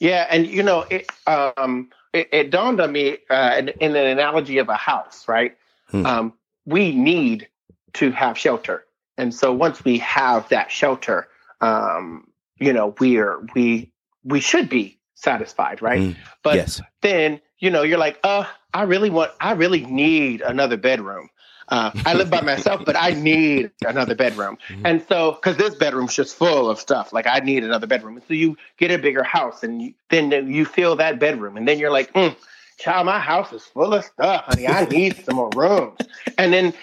Yeah, 0.00 0.26
and 0.28 0.46
you 0.46 0.62
know, 0.62 0.84
it, 0.90 1.10
um, 1.26 1.88
it, 2.12 2.28
it 2.32 2.50
dawned 2.50 2.80
on 2.80 2.92
me 2.92 3.18
uh, 3.28 3.56
in, 3.58 3.68
in, 3.68 3.96
an 3.96 4.06
analogy 4.06 4.58
of 4.58 4.68
a 4.68 4.76
house, 4.76 5.26
right? 5.28 5.56
Hmm. 5.88 6.06
Um, 6.06 6.32
we 6.66 6.94
need 6.94 7.48
to 7.94 8.10
have 8.12 8.38
shelter, 8.38 8.84
and 9.16 9.34
so 9.34 9.52
once 9.52 9.84
we 9.84 9.98
have 9.98 10.48
that 10.50 10.70
shelter, 10.70 11.28
um, 11.60 12.28
you 12.58 12.72
know, 12.72 12.94
we're 13.00 13.40
we 13.54 13.92
we 14.24 14.40
should 14.40 14.68
be 14.68 14.98
satisfied, 15.14 15.82
right? 15.82 16.14
Hmm. 16.14 16.20
But 16.42 16.56
yes. 16.56 16.80
then 17.02 17.40
you 17.60 17.70
know, 17.70 17.82
you're 17.82 17.98
like, 17.98 18.18
uh, 18.24 18.44
I 18.74 18.82
really 18.82 19.10
want, 19.10 19.30
I 19.40 19.52
really 19.52 19.84
need 19.84 20.40
another 20.40 20.76
bedroom. 20.76 21.28
Uh, 21.70 21.92
I 22.04 22.14
live 22.14 22.30
by 22.30 22.40
myself, 22.40 22.82
but 22.84 22.96
I 22.96 23.10
need 23.10 23.70
another 23.86 24.14
bedroom. 24.14 24.58
Mm-hmm. 24.68 24.86
And 24.86 25.04
so, 25.08 25.32
because 25.32 25.56
this 25.56 25.74
bedroom's 25.76 26.14
just 26.14 26.36
full 26.36 26.68
of 26.68 26.80
stuff, 26.80 27.12
like 27.12 27.26
I 27.26 27.38
need 27.38 27.62
another 27.62 27.86
bedroom. 27.86 28.16
And 28.16 28.26
so 28.26 28.34
you 28.34 28.56
get 28.76 28.90
a 28.90 28.98
bigger 28.98 29.22
house, 29.22 29.62
and 29.62 29.80
you, 29.80 29.94
then 30.08 30.52
you 30.52 30.64
fill 30.64 30.96
that 30.96 31.20
bedroom, 31.20 31.56
and 31.56 31.68
then 31.68 31.78
you're 31.78 31.92
like, 31.92 32.12
mm, 32.12 32.34
child, 32.78 33.06
my 33.06 33.20
house 33.20 33.52
is 33.52 33.64
full 33.64 33.94
of 33.94 34.04
stuff, 34.04 34.46
honey. 34.46 34.66
I 34.66 34.84
need 34.86 35.24
some 35.24 35.36
more 35.36 35.50
rooms. 35.54 35.98
And 36.38 36.52
then 36.52 36.74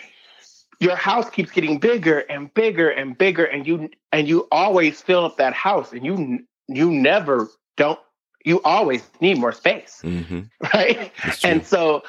your 0.80 0.96
house 0.96 1.30
keeps 1.30 1.52
getting 1.52 1.80
bigger 1.80 2.20
and 2.20 2.54
bigger 2.54 2.90
and 2.90 3.18
bigger, 3.18 3.44
and 3.46 3.68
you 3.68 3.90
and 4.12 4.28
you 4.28 4.48
always 4.52 5.02
fill 5.02 5.26
up 5.26 5.38
that 5.38 5.54
house, 5.54 5.92
and 5.92 6.06
you 6.06 6.40
you 6.68 6.92
never 6.92 7.50
don't 7.76 8.00
you 8.46 8.62
always 8.64 9.04
need 9.20 9.38
more 9.38 9.52
space, 9.52 10.02
mm-hmm. 10.04 10.42
right? 10.74 11.12
And 11.44 11.66
so 11.66 12.04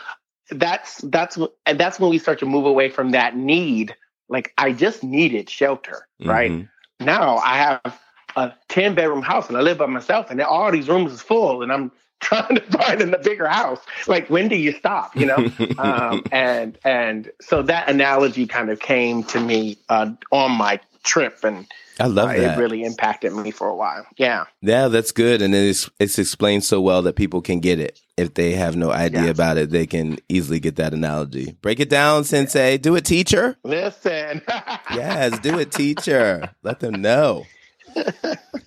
that's 0.50 0.98
that's 0.98 1.38
and 1.66 1.78
that's 1.78 2.00
when 2.00 2.10
we 2.10 2.18
start 2.18 2.38
to 2.40 2.46
move 2.46 2.64
away 2.64 2.88
from 2.88 3.10
that 3.12 3.36
need. 3.36 3.94
Like 4.28 4.52
I 4.58 4.72
just 4.72 5.02
needed 5.02 5.48
shelter, 5.48 6.06
mm-hmm. 6.20 6.30
right? 6.30 6.68
Now 7.00 7.36
I 7.38 7.56
have 7.56 8.00
a 8.36 8.52
ten 8.68 8.94
bedroom 8.94 9.22
house 9.22 9.48
and 9.48 9.56
I 9.56 9.60
live 9.60 9.78
by 9.78 9.86
myself, 9.86 10.30
and 10.30 10.40
all 10.40 10.70
these 10.70 10.88
rooms 10.88 11.12
is 11.12 11.22
full, 11.22 11.62
and 11.62 11.72
I'm 11.72 11.92
trying 12.20 12.56
to 12.56 12.60
find 12.62 13.00
in 13.00 13.12
the 13.12 13.18
bigger 13.18 13.46
house. 13.46 13.78
Like 14.06 14.28
when 14.28 14.48
do 14.48 14.56
you 14.56 14.72
stop? 14.72 15.14
You 15.16 15.26
know, 15.26 15.50
um, 15.78 16.24
and 16.32 16.78
and 16.84 17.30
so 17.40 17.62
that 17.62 17.88
analogy 17.88 18.46
kind 18.46 18.70
of 18.70 18.80
came 18.80 19.22
to 19.24 19.40
me 19.40 19.78
uh, 19.88 20.10
on 20.32 20.52
my 20.52 20.80
trip, 21.08 21.42
and 21.42 21.66
I 21.98 22.06
love 22.06 22.30
uh, 22.30 22.34
that. 22.34 22.58
It 22.58 22.60
really 22.60 22.84
impacted 22.84 23.32
me 23.32 23.50
for 23.50 23.68
a 23.68 23.74
while. 23.74 24.06
Yeah. 24.16 24.44
Yeah, 24.60 24.88
that's 24.88 25.10
good. 25.10 25.42
And 25.42 25.54
it's 25.54 25.90
it's 25.98 26.18
explained 26.18 26.64
so 26.64 26.80
well 26.80 27.02
that 27.02 27.16
people 27.16 27.40
can 27.40 27.60
get 27.60 27.80
it. 27.80 28.00
If 28.16 28.34
they 28.34 28.52
have 28.52 28.76
no 28.76 28.90
idea 28.90 29.24
yeah. 29.24 29.30
about 29.30 29.58
it, 29.58 29.70
they 29.70 29.86
can 29.86 30.18
easily 30.28 30.60
get 30.60 30.76
that 30.76 30.92
analogy. 30.92 31.56
Break 31.62 31.80
it 31.80 31.90
down, 31.90 32.24
sensei. 32.24 32.78
Do 32.78 32.94
it, 32.96 33.04
teacher. 33.04 33.56
Listen. 33.64 34.42
yes, 34.94 35.38
do 35.40 35.58
it, 35.58 35.72
teacher. 35.72 36.50
Let 36.62 36.80
them 36.80 37.00
know. 37.00 37.46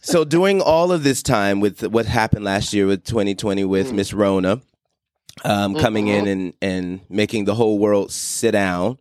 so 0.01 0.25
during 0.25 0.61
all 0.61 0.91
of 0.91 1.03
this 1.03 1.21
time 1.21 1.59
with 1.59 1.85
what 1.87 2.05
happened 2.05 2.43
last 2.43 2.73
year 2.73 2.87
with 2.87 3.03
2020 3.03 3.63
with 3.65 3.91
mm. 3.91 3.93
Miss 3.93 4.13
Rona 4.13 4.61
um, 5.43 5.75
coming 5.75 6.07
mm-hmm. 6.07 6.27
in 6.27 6.27
and, 6.27 6.53
and 6.61 7.01
making 7.09 7.45
the 7.45 7.55
whole 7.55 7.79
world 7.79 8.11
sit 8.11 8.51
down, 8.51 8.97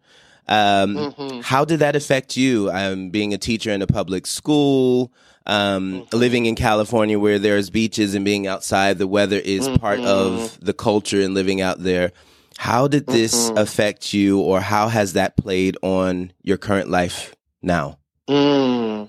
um, 0.51 0.97
mm-hmm. 0.97 1.41
How 1.41 1.65
did 1.65 1.79
that 1.79 1.95
affect 1.95 2.37
you? 2.37 2.71
Um, 2.73 3.11
being 3.11 3.33
a 3.33 3.39
teacher 3.39 3.71
in 3.71 3.83
a 3.83 3.87
public 3.87 4.27
school, 4.27 5.13
um, 5.47 5.93
mm-hmm. 6.03 6.17
living 6.17 6.47
in 6.47 6.57
California 6.57 7.21
where 7.21 7.39
there's 7.39 7.71
beaches 7.71 8.17
and 8.17 8.25
being 8.25 8.49
outside, 8.49 8.99
the 8.99 9.07
weather 9.07 9.39
is 9.39 9.69
mm-hmm. 9.69 9.77
part 9.77 10.01
of 10.01 10.59
the 10.61 10.73
culture 10.73 11.21
and 11.23 11.35
living 11.35 11.61
out 11.61 11.81
there. 11.83 12.11
How 12.59 12.89
did 12.89 13.07
this 13.07 13.49
mm-hmm. 13.49 13.59
affect 13.59 14.13
you, 14.13 14.41
or 14.41 14.61
how 14.61 14.89
has 14.89 15.13
that 15.13 15.37
played 15.37 15.79
on 15.83 16.33
your 16.43 16.59
current 16.59 16.91
life 16.91 17.35
now? 17.63 17.99
Mm. 18.29 19.09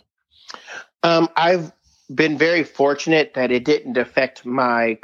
Um, 1.04 1.30
I've 1.36 1.74
been 2.14 2.38
very 2.38 2.64
fortunate 2.64 3.34
that 3.34 3.52
it 3.52 3.66
didn't 3.66 3.98
affect 3.98 4.46
my 4.46 5.00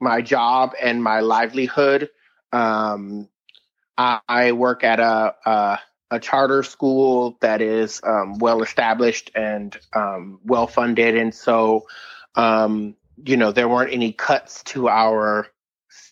my 0.00 0.22
job 0.22 0.72
and 0.80 1.02
my 1.02 1.20
livelihood. 1.20 2.08
Um, 2.50 3.28
I 3.98 4.52
work 4.52 4.84
at 4.84 5.00
a 5.00 5.34
a, 5.44 5.78
a 6.10 6.20
charter 6.20 6.62
school 6.62 7.36
that 7.40 7.60
is 7.60 8.00
um, 8.04 8.38
well 8.38 8.62
established 8.62 9.30
and 9.34 9.76
um, 9.94 10.40
well 10.44 10.66
funded, 10.66 11.16
and 11.16 11.34
so 11.34 11.86
um, 12.34 12.94
you 13.24 13.36
know 13.36 13.52
there 13.52 13.68
weren't 13.68 13.92
any 13.92 14.12
cuts 14.12 14.62
to 14.64 14.88
our 14.88 15.46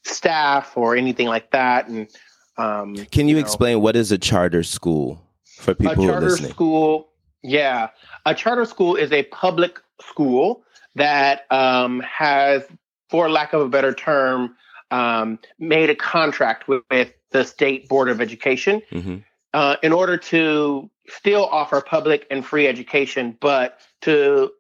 staff 0.04 0.76
or 0.76 0.96
anything 0.96 1.26
like 1.26 1.50
that. 1.52 1.88
And 1.88 2.08
um, 2.56 2.94
can 3.06 3.28
you, 3.28 3.37
you 3.37 3.40
know, 3.40 3.46
explain 3.46 3.80
what 3.80 3.96
is 3.96 4.12
a 4.12 4.18
charter 4.18 4.62
school 4.62 5.22
for 5.58 5.75
people 5.75 6.04
who 6.04 6.10
are 6.10 6.20
listening? 6.20 6.50
School, 6.50 7.08
yeah, 7.42 7.88
a 8.26 8.34
charter 8.34 8.64
school 8.64 8.96
is 8.96 9.12
a 9.12 9.22
public 9.25 9.80
school 10.00 10.64
that 10.94 11.50
um, 11.50 12.00
has, 12.00 12.62
for 13.08 13.30
lack 13.30 13.52
of 13.52 13.60
a 13.60 13.68
better 13.68 13.94
term, 13.94 14.56
um, 14.90 15.38
made 15.58 15.88
a 15.88 15.94
contract 15.94 16.68
with, 16.68 16.82
with 16.90 17.12
the 17.30 17.44
state 17.44 17.88
board 17.88 18.08
of 18.08 18.20
education 18.20 18.82
mm-hmm. 18.90 19.16
uh, 19.54 19.76
in 19.82 19.92
order 19.92 20.16
to 20.16 20.90
still 21.08 21.46
offer 21.46 21.80
public 21.80 22.26
and 22.30 22.44
free 22.44 22.66
education, 22.66 23.37
but 23.40 23.80
to 24.02 24.52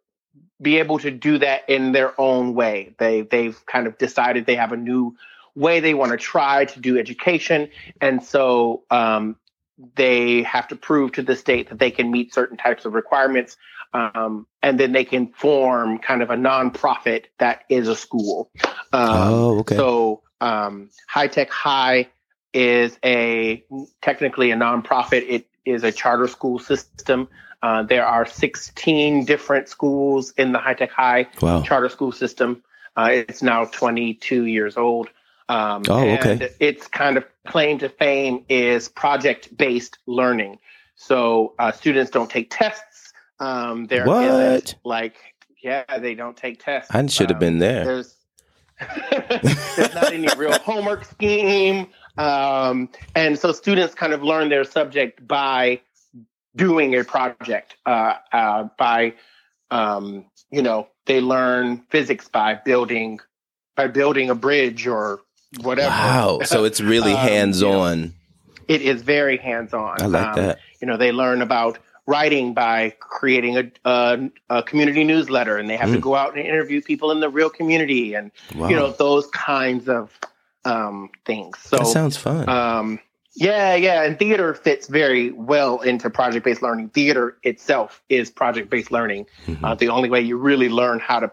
be 0.60 0.78
able 0.78 0.98
to 0.98 1.10
do 1.10 1.38
that 1.38 1.68
in 1.68 1.92
their 1.92 2.18
own 2.20 2.54
way. 2.54 2.94
They 2.98 3.22
they've 3.22 3.58
kind 3.66 3.86
of 3.86 3.98
decided 3.98 4.46
they 4.46 4.56
have 4.56 4.72
a 4.72 4.76
new 4.76 5.16
way 5.54 5.80
they 5.80 5.94
want 5.94 6.12
to 6.12 6.18
try 6.18 6.64
to 6.66 6.80
do 6.80 6.98
education, 6.98 7.70
and 8.00 8.22
so 8.22 8.84
um, 8.90 9.36
they 9.94 10.42
have 10.42 10.68
to 10.68 10.76
prove 10.76 11.12
to 11.12 11.22
the 11.22 11.36
state 11.36 11.70
that 11.70 11.78
they 11.78 11.90
can 11.90 12.10
meet 12.10 12.34
certain 12.34 12.56
types 12.56 12.84
of 12.84 12.94
requirements, 12.94 13.56
um, 13.94 14.46
and 14.62 14.78
then 14.78 14.92
they 14.92 15.04
can 15.04 15.28
form 15.28 15.98
kind 15.98 16.22
of 16.22 16.30
a 16.30 16.36
nonprofit 16.36 17.24
that 17.38 17.62
is 17.68 17.88
a 17.88 17.96
school. 17.96 18.50
Um, 18.64 18.72
oh, 18.92 19.58
okay. 19.60 19.76
So 19.76 20.22
um, 20.40 20.90
High 21.08 21.28
Tech 21.28 21.50
High 21.50 22.08
is 22.52 22.98
a 23.04 23.64
technically 24.02 24.50
a 24.50 24.56
nonprofit. 24.56 25.24
It 25.28 25.46
is 25.64 25.84
a 25.84 25.92
charter 25.92 26.28
school 26.28 26.58
system. 26.58 27.28
Uh, 27.62 27.82
there 27.82 28.06
are 28.06 28.24
16 28.26 29.24
different 29.26 29.68
schools 29.68 30.32
in 30.32 30.52
the 30.52 30.58
High 30.58 30.74
Tech 30.74 30.90
High 30.90 31.28
wow. 31.42 31.62
charter 31.62 31.88
school 31.88 32.12
system. 32.12 32.62
Uh, 32.96 33.10
it's 33.12 33.42
now 33.42 33.66
22 33.66 34.46
years 34.46 34.76
old. 34.76 35.08
Um, 35.48 35.82
oh, 35.88 36.08
okay. 36.10 36.50
Its 36.60 36.86
kind 36.86 37.16
of 37.16 37.24
claim 37.46 37.78
to 37.80 37.88
fame 37.88 38.44
is 38.48 38.88
project 38.88 39.54
based 39.56 39.98
learning. 40.06 40.58
So 40.94 41.54
uh, 41.58 41.72
students 41.72 42.10
don't 42.10 42.30
take 42.30 42.50
tests. 42.50 43.12
Um, 43.40 43.86
there 43.86 44.06
what? 44.06 44.74
like, 44.84 45.16
yeah, 45.62 45.98
they 45.98 46.14
don't 46.14 46.36
take 46.36 46.62
tests. 46.62 46.94
I 46.94 47.04
should 47.06 47.30
have 47.30 47.36
um, 47.36 47.40
been 47.40 47.58
there. 47.58 47.84
There's, 47.84 48.14
there's 49.10 49.94
not 49.94 50.12
any 50.12 50.28
real 50.36 50.52
homework 50.60 51.04
scheme. 51.04 51.88
Um, 52.20 52.90
and 53.14 53.38
so 53.38 53.52
students 53.52 53.94
kind 53.94 54.12
of 54.12 54.22
learn 54.22 54.50
their 54.50 54.64
subject 54.64 55.26
by 55.26 55.80
doing 56.54 56.94
a 56.94 57.02
project, 57.02 57.76
uh, 57.86 58.14
uh, 58.32 58.68
by, 58.78 59.14
um, 59.70 60.26
you 60.50 60.60
know, 60.60 60.88
they 61.06 61.20
learn 61.20 61.78
physics 61.88 62.28
by 62.28 62.54
building, 62.54 63.20
by 63.74 63.86
building 63.86 64.28
a 64.28 64.34
bridge 64.34 64.86
or 64.86 65.20
whatever. 65.62 65.88
Wow. 65.88 66.40
So 66.44 66.64
it's 66.64 66.80
really 66.82 67.14
hands 67.14 67.62
on. 67.62 67.92
Um, 67.92 67.98
you 67.98 68.04
know, 68.04 68.12
it 68.68 68.82
is 68.82 69.02
very 69.02 69.38
hands 69.38 69.72
on. 69.72 70.02
I 70.02 70.06
like 70.06 70.26
um, 70.26 70.36
that. 70.36 70.58
You 70.80 70.86
know, 70.86 70.98
they 70.98 71.12
learn 71.12 71.40
about 71.40 71.78
writing 72.06 72.52
by 72.52 72.94
creating 73.00 73.56
a, 73.56 73.72
a, 73.84 74.30
a 74.50 74.62
community 74.62 75.04
newsletter 75.04 75.56
and 75.56 75.70
they 75.70 75.76
have 75.76 75.88
mm. 75.88 75.94
to 75.94 76.00
go 76.00 76.14
out 76.14 76.36
and 76.36 76.44
interview 76.44 76.82
people 76.82 77.12
in 77.12 77.20
the 77.20 77.30
real 77.30 77.48
community 77.50 78.14
and, 78.14 78.30
wow. 78.54 78.68
you 78.68 78.76
know, 78.76 78.90
those 78.90 79.26
kinds 79.28 79.88
of 79.88 80.10
um, 80.64 81.10
things. 81.24 81.58
So 81.58 81.78
that 81.78 81.86
sounds 81.86 82.16
fun. 82.16 82.48
Um, 82.48 83.00
yeah, 83.34 83.74
yeah, 83.74 84.02
and 84.02 84.18
theater 84.18 84.54
fits 84.54 84.88
very 84.88 85.30
well 85.30 85.80
into 85.80 86.10
project 86.10 86.44
based 86.44 86.62
learning. 86.62 86.90
Theater 86.90 87.38
itself 87.42 88.02
is 88.08 88.30
project 88.30 88.70
based 88.70 88.90
learning. 88.90 89.26
Mm-hmm. 89.46 89.64
Uh, 89.64 89.74
the 89.76 89.88
only 89.88 90.10
way 90.10 90.20
you 90.20 90.36
really 90.36 90.68
learn 90.68 90.98
how 90.98 91.20
to 91.20 91.30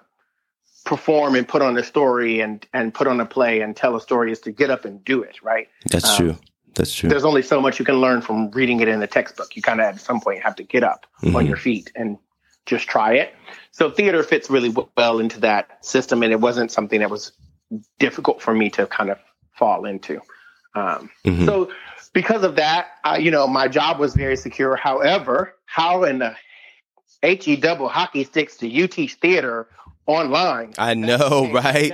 perform 0.86 1.36
and 1.36 1.48
put 1.48 1.62
on 1.62 1.78
a 1.78 1.84
story 1.84 2.40
and 2.40 2.66
and 2.72 2.94
put 2.94 3.08
on 3.08 3.20
a 3.20 3.26
play 3.26 3.62
and 3.62 3.76
tell 3.76 3.96
a 3.96 4.02
story 4.02 4.32
is 4.32 4.40
to 4.42 4.52
get 4.52 4.70
up 4.70 4.86
and 4.86 5.04
do 5.04 5.24
it. 5.24 5.42
Right. 5.42 5.68
That's 5.92 6.10
um, 6.10 6.18
true. 6.18 6.38
That's 6.76 6.94
true. 6.94 7.10
There's 7.10 7.26
only 7.26 7.42
so 7.42 7.60
much 7.60 7.80
you 7.80 7.86
can 7.86 8.00
learn 8.00 8.22
from 8.22 8.52
reading 8.52 8.80
it 8.80 8.88
in 8.88 9.00
the 9.00 9.08
textbook. 9.08 9.56
You 9.56 9.64
kind 9.64 9.82
of 9.82 9.88
at 9.88 10.00
some 10.00 10.22
point 10.22 10.44
have 10.44 10.56
to 10.58 10.64
get 10.64 10.84
up 10.84 11.08
mm-hmm. 11.24 11.36
on 11.36 11.48
your 11.48 11.58
feet 11.58 11.92
and 11.96 12.20
just 12.68 12.88
try 12.88 13.16
it. 13.16 13.34
So 13.72 13.90
theater 13.90 14.22
fits 14.22 14.50
really 14.50 14.74
well 14.96 15.20
into 15.20 15.40
that 15.40 15.84
system, 15.84 16.22
and 16.22 16.32
it 16.32 16.40
wasn't 16.40 16.72
something 16.72 17.00
that 17.00 17.10
was 17.10 17.32
difficult 18.00 18.42
for 18.42 18.54
me 18.54 18.70
to 18.72 18.86
kind 18.88 19.10
of 19.10 19.20
fall 19.54 19.86
into. 19.86 20.22
Um, 20.76 21.10
mm-hmm. 21.26 21.46
So 21.46 21.72
because 22.14 22.44
of 22.44 22.56
that, 22.56 22.88
uh, 23.04 23.18
you 23.20 23.32
know, 23.32 23.48
my 23.48 23.68
job 23.68 24.00
was 24.00 24.16
very 24.16 24.38
secure. 24.38 24.76
However, 24.76 25.56
how 25.66 26.04
in 26.04 26.20
the 26.20 26.36
he 27.22 27.56
double 27.56 27.90
hockey 27.90 28.24
sticks 28.24 28.58
do 28.58 28.68
you 28.68 28.88
teach 28.88 29.16
theater 29.16 29.68
online? 30.06 30.74
I 30.78 30.94
know, 30.94 31.50
right? 31.54 31.94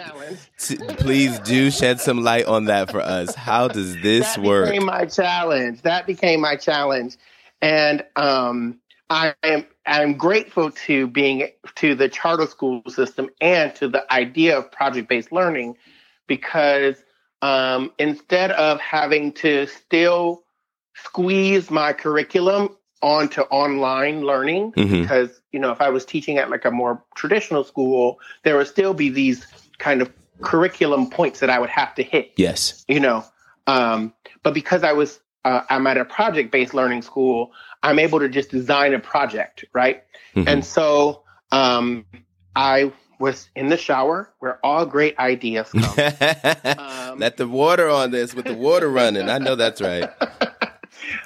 Please 0.57 1.39
do 1.39 1.71
shed 1.71 1.99
some 1.99 2.23
light 2.23 2.45
on 2.45 2.65
that 2.65 2.91
for 2.91 3.01
us. 3.01 3.33
How 3.35 3.67
does 3.67 3.95
this 4.01 4.35
that 4.35 4.43
work? 4.43 4.67
Became 4.67 4.85
my 4.85 5.05
challenge. 5.05 5.81
That 5.81 6.05
became 6.05 6.41
my 6.41 6.55
challenge, 6.55 7.17
and 7.61 8.03
um, 8.15 8.79
I 9.09 9.33
am 9.43 9.65
I'm 9.85 10.15
grateful 10.15 10.71
to 10.71 11.07
being 11.07 11.49
to 11.75 11.95
the 11.95 12.09
charter 12.09 12.47
school 12.47 12.81
system 12.87 13.29
and 13.41 13.75
to 13.75 13.87
the 13.87 14.11
idea 14.13 14.57
of 14.57 14.71
project 14.71 15.09
based 15.09 15.31
learning 15.31 15.75
because 16.27 16.95
um, 17.41 17.91
instead 17.99 18.51
of 18.51 18.79
having 18.79 19.33
to 19.33 19.67
still 19.67 20.43
squeeze 20.95 21.69
my 21.69 21.91
curriculum 21.91 22.69
onto 23.01 23.41
online 23.41 24.21
learning 24.21 24.71
mm-hmm. 24.71 25.01
because 25.01 25.41
you 25.51 25.59
know 25.59 25.71
if 25.71 25.81
i 25.81 25.89
was 25.89 26.05
teaching 26.05 26.37
at 26.37 26.49
like 26.49 26.63
a 26.63 26.71
more 26.71 27.03
traditional 27.15 27.63
school 27.63 28.17
there 28.43 28.55
would 28.55 28.67
still 28.67 28.93
be 28.93 29.09
these 29.09 29.45
kind 29.77 30.01
of 30.01 30.09
curriculum 30.41 31.09
points 31.09 31.41
that 31.41 31.49
i 31.49 31.59
would 31.59 31.69
have 31.69 31.93
to 31.93 32.01
hit 32.01 32.31
yes 32.37 32.85
you 32.87 32.99
know 32.99 33.25
um, 33.67 34.13
but 34.41 34.53
because 34.53 34.83
i 34.83 34.93
was 34.93 35.19
uh, 35.45 35.61
i'm 35.69 35.87
at 35.87 35.97
a 35.97 36.05
project 36.05 36.51
based 36.51 36.73
learning 36.73 37.01
school 37.01 37.51
i'm 37.81 37.99
able 37.99 38.19
to 38.19 38.29
just 38.29 38.49
design 38.49 38.93
a 38.93 38.99
project 38.99 39.65
right 39.73 40.03
mm-hmm. 40.35 40.47
and 40.47 40.65
so 40.65 41.23
um, 41.51 42.05
i 42.55 42.91
was 43.19 43.49
in 43.55 43.69
the 43.69 43.77
shower 43.77 44.29
where 44.39 44.59
all 44.65 44.85
great 44.85 45.17
ideas 45.17 45.71
come. 45.71 45.83
um, 46.77 47.19
Let 47.19 47.37
the 47.37 47.47
water 47.47 47.87
on 47.87 48.11
this 48.11 48.35
with 48.35 48.43
the 48.43 48.53
water 48.53 48.89
running. 48.89 49.29
I 49.29 49.37
know 49.37 49.55
that's 49.55 49.81
right. 49.81 50.09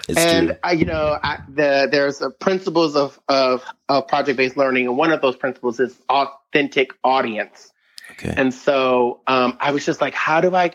It's 0.07 0.17
and 0.17 0.57
I, 0.63 0.71
you 0.71 0.85
know, 0.85 1.19
I, 1.21 1.39
the, 1.49 1.87
there's 1.91 2.21
principles 2.39 2.95
of, 2.95 3.19
of, 3.27 3.63
of 3.89 4.07
project 4.07 4.37
based 4.37 4.57
learning, 4.57 4.87
and 4.87 4.97
one 4.97 5.11
of 5.11 5.21
those 5.21 5.35
principles 5.35 5.79
is 5.79 5.97
authentic 6.09 6.91
audience. 7.03 7.71
Okay. 8.11 8.33
And 8.35 8.53
so 8.53 9.21
um, 9.27 9.57
I 9.59 9.71
was 9.71 9.85
just 9.85 9.99
like, 9.99 10.13
how 10.13 10.39
do 10.39 10.55
I, 10.55 10.71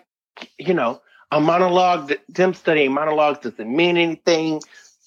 you 0.58 0.74
know, 0.74 1.00
a 1.32 1.40
monologue, 1.40 2.12
them 2.28 2.54
studying 2.54 2.92
monologues 2.92 3.40
doesn't 3.40 3.74
mean 3.74 3.96
anything. 3.96 4.60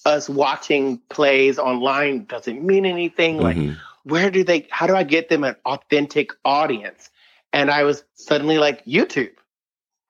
Us 0.06 0.28
watching 0.28 1.00
plays 1.10 1.58
online 1.58 2.26
doesn't 2.26 2.64
mean 2.64 2.86
anything. 2.86 3.38
Mm-hmm. 3.38 3.70
Like, 3.70 3.78
where 4.04 4.30
do 4.30 4.44
they, 4.44 4.68
how 4.70 4.88
do 4.88 4.96
I 4.96 5.04
get 5.04 5.30
them 5.30 5.44
an 5.44 5.56
authentic 5.66 6.32
audience? 6.44 7.10
And 7.54 7.72
I 7.72 7.84
was 7.84 8.04
suddenly 8.16 8.58
like, 8.58 8.84
YouTube. 8.86 9.32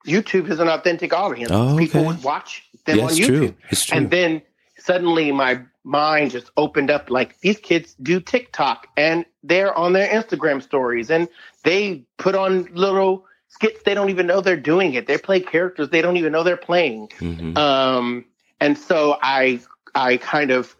YouTube 0.06 0.50
is 0.50 0.58
an 0.58 0.68
authentic 0.68 1.12
audience. 1.12 1.50
Oh, 1.52 1.74
okay. 1.74 1.86
People 1.86 2.04
would 2.06 2.22
watch 2.22 2.64
them 2.86 3.00
on 3.00 3.10
YouTube. 3.10 3.26
True. 3.26 3.54
It's 3.70 3.84
true. 3.84 3.96
And 3.96 4.10
then 4.10 4.42
suddenly 4.78 5.32
my 5.32 5.62
mind 5.84 6.30
just 6.30 6.50
opened 6.56 6.90
up 6.90 7.10
like 7.10 7.38
these 7.40 7.58
kids 7.58 7.94
do 8.02 8.20
TikTok 8.20 8.88
and 8.96 9.24
they're 9.42 9.74
on 9.74 9.92
their 9.92 10.08
Instagram 10.08 10.62
stories 10.62 11.10
and 11.10 11.28
they 11.62 12.04
put 12.18 12.34
on 12.34 12.68
little 12.72 13.26
skits 13.56 13.82
they 13.84 13.94
don't 13.94 14.10
even 14.10 14.26
know 14.26 14.40
they're 14.40 14.56
doing 14.56 14.94
it. 14.94 15.06
They 15.06 15.18
play 15.18 15.40
characters 15.40 15.88
they 15.88 16.02
don't 16.02 16.16
even 16.16 16.32
know 16.32 16.42
they're 16.42 16.56
playing. 16.56 17.08
Mm-hmm. 17.18 17.56
Um, 17.56 18.24
and 18.60 18.78
so 18.78 19.18
I 19.22 19.60
I 19.94 20.18
kind 20.18 20.50
of 20.50 20.76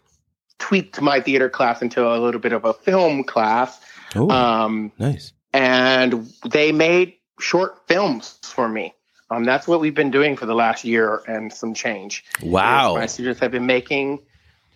tweaked 0.59 1.01
my 1.01 1.19
theater 1.19 1.49
class 1.49 1.81
into 1.81 2.07
a 2.07 2.17
little 2.17 2.39
bit 2.39 2.53
of 2.53 2.65
a 2.65 2.73
film 2.73 3.23
class. 3.23 3.79
Oh, 4.15 4.29
um, 4.29 4.91
nice. 4.97 5.33
And 5.53 6.31
they 6.49 6.71
made 6.71 7.15
short 7.39 7.87
films 7.87 8.39
for 8.43 8.69
me. 8.69 8.93
Um, 9.29 9.43
that's 9.43 9.67
what 9.67 9.81
we've 9.81 9.95
been 9.95 10.11
doing 10.11 10.37
for 10.37 10.45
the 10.45 10.55
last 10.55 10.85
year 10.85 11.21
and 11.27 11.51
some 11.51 11.73
change. 11.73 12.23
Wow. 12.41 12.95
My 12.95 13.07
students 13.07 13.39
have 13.41 13.51
been 13.51 13.65
making 13.65 14.19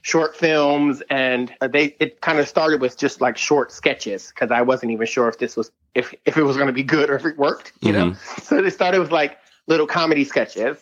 short 0.02 0.36
films 0.36 1.02
and 1.10 1.54
they 1.72 1.96
it 2.00 2.22
kind 2.22 2.40
of 2.40 2.48
started 2.48 2.82
with 2.82 2.98
just 2.98 3.22
like 3.22 3.38
short 3.38 3.72
sketches 3.72 4.30
because 4.30 4.52
I 4.52 4.62
wasn't 4.62 4.92
even 4.92 5.06
sure 5.06 5.28
if 5.30 5.38
this 5.38 5.56
was 5.56 5.72
if 5.94 6.14
if 6.26 6.38
it 6.38 6.44
was 6.44 6.56
going 6.56 6.68
to 6.68 6.74
be 6.74 6.84
good 6.84 7.10
or 7.10 7.16
if 7.16 7.26
it 7.26 7.38
worked, 7.38 7.74
you 7.82 7.94
mm-hmm. 7.94 8.10
know. 8.10 8.16
So 8.42 8.62
they 8.62 8.70
started 8.70 9.00
with 9.00 9.12
like 9.12 9.38
little 9.68 9.88
comedy 9.88 10.24
sketches 10.24 10.78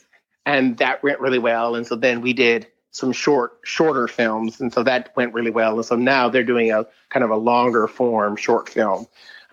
and 0.46 0.78
that 0.78 1.04
went 1.04 1.20
really 1.20 1.40
well 1.40 1.76
and 1.76 1.86
so 1.86 1.96
then 1.96 2.22
we 2.22 2.34
did 2.34 2.68
some 2.92 3.12
short 3.12 3.60
shorter 3.64 4.08
films 4.08 4.60
and 4.62 4.74
so 4.74 4.84
that 4.84 5.16
went 5.16 5.34
really 5.34 5.52
well 5.52 5.76
and 5.76 5.86
so 5.86 5.96
now 5.96 6.30
they're 6.30 6.44
doing 6.44 6.72
a 6.72 6.86
kind 7.10 7.24
of 7.24 7.30
a 7.30 7.36
longer 7.36 7.88
form 7.88 8.36
short 8.36 8.70
film 8.70 9.06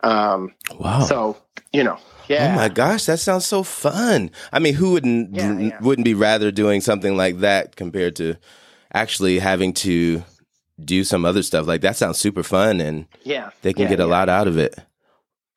um 0.03 0.55
wow 0.79 1.01
so 1.01 1.37
you 1.73 1.83
know 1.83 1.99
yeah 2.29 2.53
oh 2.53 2.57
my 2.57 2.69
gosh 2.69 3.05
that 3.05 3.19
sounds 3.19 3.45
so 3.45 3.63
fun 3.63 4.31
i 4.53 4.59
mean 4.59 4.75
who 4.75 4.93
wouldn't 4.93 5.35
yeah, 5.35 5.59
yeah. 5.59 5.79
wouldn't 5.81 6.05
be 6.05 6.15
rather 6.15 6.51
doing 6.51 6.81
something 6.81 7.17
like 7.17 7.39
that 7.39 7.77
compared 7.77 8.17
to 8.17 8.37
actually 8.97 9.39
having 9.39 9.73
to 9.73 10.23
do 10.83 11.05
some 11.05 11.25
other 11.25 11.43
stuff 11.43 11.67
like 11.67 11.81
that 11.81 11.97
sounds 11.97 12.19
super 12.19 12.43
fun 12.43 12.81
and 12.81 13.07
yeah 13.23 13.51
they 13.63 13.73
can 13.73 13.85
yeah, 13.85 13.89
get 13.91 14.01
a 14.01 14.07
lot 14.07 14.29
out 14.29 14.47
of 14.47 14.59
it 14.59 14.75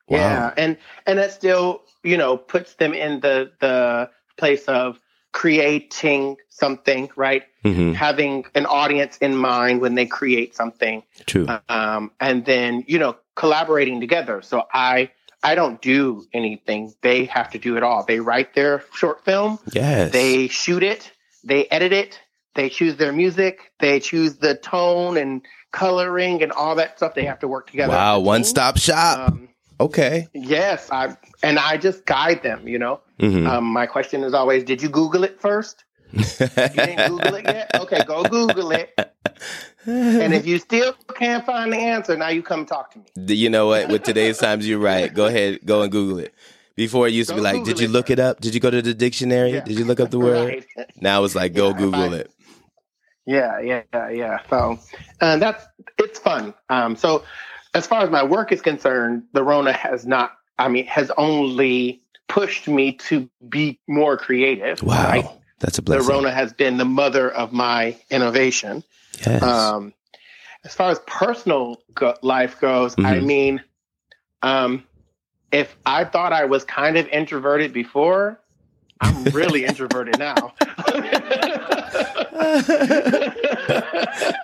wow. 0.08 0.18
yeah 0.18 0.54
and 0.58 0.78
and 1.06 1.20
that 1.20 1.32
still 1.32 1.82
you 2.04 2.18
know 2.18 2.38
puts 2.38 2.76
them 2.76 2.94
in 2.94 3.20
the 3.20 3.52
the 3.60 4.10
place 4.38 4.66
of 4.66 5.00
creating 5.32 6.38
something, 6.50 7.10
right? 7.16 7.44
Mm-hmm. 7.64 7.94
Having 7.94 8.46
an 8.56 8.66
audience 8.66 9.18
in 9.18 9.36
mind 9.36 9.82
when 9.82 9.96
they 9.96 10.06
create 10.06 10.56
something. 10.56 11.04
True. 11.26 11.48
Um, 11.68 12.12
and 12.20 12.46
then, 12.46 12.84
you 12.88 13.00
know, 13.00 13.18
collaborating 13.36 14.00
together. 14.00 14.42
So 14.42 14.66
I, 14.74 15.12
I 15.44 15.56
don't 15.56 15.82
do 15.82 16.26
anything. 16.34 16.94
They 17.02 17.26
have 17.26 17.52
to 17.52 17.60
do 17.60 17.78
it 17.78 17.84
all. 17.84 18.04
They 18.04 18.20
write 18.20 18.54
their 18.54 18.84
short 18.94 19.24
film. 19.24 19.60
Yes. 19.72 20.12
They 20.12 20.48
shoot 20.48 20.84
it. 20.84 21.12
They 21.44 21.68
edit 21.68 21.94
it. 21.94 22.20
They 22.56 22.70
choose 22.70 22.98
their 22.98 23.12
music. 23.12 23.72
They 23.80 24.00
choose 24.00 24.38
the 24.38 24.56
tone 24.56 25.18
and 25.18 25.42
coloring 25.72 26.42
and 26.42 26.52
all 26.52 26.76
that 26.76 26.98
stuff. 26.98 27.16
They 27.16 27.26
have 27.26 27.40
to 27.40 27.48
work 27.48 27.70
together. 27.70 27.94
Wow. 27.94 28.20
One 28.20 28.44
stop 28.44 28.78
shop. 28.78 29.30
Um, 29.30 29.50
Okay. 29.80 30.28
Yes, 30.34 30.90
I 30.92 31.16
and 31.42 31.58
I 31.58 31.78
just 31.78 32.06
guide 32.06 32.44
them. 32.44 32.68
You 32.68 32.80
know, 32.80 33.02
mm-hmm. 33.20 33.48
um, 33.48 33.64
my 33.66 33.86
question 33.86 34.24
is 34.24 34.34
always, 34.34 34.64
did 34.64 34.82
you 34.82 34.90
Google 34.90 35.24
it 35.24 35.40
first? 35.40 35.86
you 36.12 36.24
didn't 36.24 37.10
Google 37.10 37.36
it 37.36 37.46
yet? 37.46 37.72
Okay, 37.76 38.04
go 38.06 38.24
Google 38.24 38.72
it. 38.72 38.94
and 39.86 40.34
if 40.34 40.46
you 40.46 40.58
still 40.58 40.94
can't 41.16 41.46
find 41.46 41.72
the 41.72 41.78
answer, 41.78 42.18
now 42.18 42.30
you 42.30 42.42
come 42.42 42.66
talk 42.66 42.92
to 42.92 43.00
me. 43.00 43.36
You 43.36 43.50
know 43.50 43.68
what? 43.68 43.90
With 43.90 44.04
today's 44.04 44.38
times, 44.38 44.68
you're 44.68 44.80
right. 44.80 45.14
Go 45.14 45.28
ahead, 45.28 45.60
go 45.66 45.82
and 45.84 45.92
Google 45.92 46.20
it. 46.20 46.34
Before 46.76 47.08
it 47.08 47.14
used 47.14 47.30
go 47.30 47.36
to 47.36 47.42
be 47.42 47.44
like, 47.44 47.56
Google 47.56 47.74
did 47.74 47.80
you 47.82 47.88
look 47.90 48.08
first. 48.08 48.12
it 48.12 48.20
up? 48.20 48.42
Did 48.42 48.54
you 48.54 48.60
go 48.60 48.72
to 48.72 48.82
the 48.82 48.94
dictionary? 48.94 49.54
Yeah. 49.54 49.66
Did 49.66 49.78
you 49.78 49.86
look 49.86 50.00
up 50.00 50.12
the 50.12 50.20
word? 50.20 50.66
right. 50.78 50.92
Now 51.00 51.24
it's 51.26 51.36
like, 51.36 51.54
go 51.54 51.70
yeah, 51.70 51.78
Google 51.78 52.14
I, 52.14 52.18
it. 52.18 52.32
Yeah, 53.30 53.60
yeah, 53.60 54.10
yeah. 54.10 54.40
So, 54.50 54.80
uh, 55.22 55.38
that's 55.38 55.64
it's 56.00 56.18
fun. 56.18 56.56
Um, 56.68 56.96
so 56.96 57.24
as 57.76 57.86
far 57.86 58.02
as 58.02 58.10
my 58.10 58.24
work 58.24 58.52
is 58.52 58.60
concerned, 58.60 59.26
the 59.34 59.44
Rona 59.44 59.72
has 59.72 60.04
not, 60.04 60.36
I 60.58 60.68
mean, 60.68 60.88
has 60.88 61.12
only 61.16 62.02
pushed 62.28 62.68
me 62.68 62.94
to 62.94 63.30
be 63.48 63.80
more 63.88 64.18
creative. 64.18 64.82
Wow. 64.82 65.04
Right? 65.04 65.26
That's 65.60 65.78
a 65.78 65.84
blessing. 65.84 66.08
The 66.08 66.12
Rona 66.12 66.32
has 66.32 66.54
been 66.54 66.78
the 66.78 66.86
mother 66.86 67.30
of 67.30 67.54
my 67.54 67.98
innovation. 68.10 68.84
Yes. 69.24 69.44
Um, 69.44 69.94
as 70.64 70.74
far 70.74 70.90
as 70.90 71.00
personal 71.06 71.80
go- 71.94 72.18
life 72.24 72.60
goes, 72.60 72.96
mm-hmm. 72.96 73.06
I 73.06 73.20
mean, 73.20 73.62
um, 74.42 74.86
if 75.52 75.76
I 75.86 76.04
thought 76.04 76.34
I 76.34 76.46
was 76.46 76.64
kind 76.64 76.98
of 76.98 77.08
introverted 77.10 77.74
before, 77.74 78.40
I'm 79.02 79.24
really 79.26 79.66
introverted 79.66 80.20
now. 80.20 80.54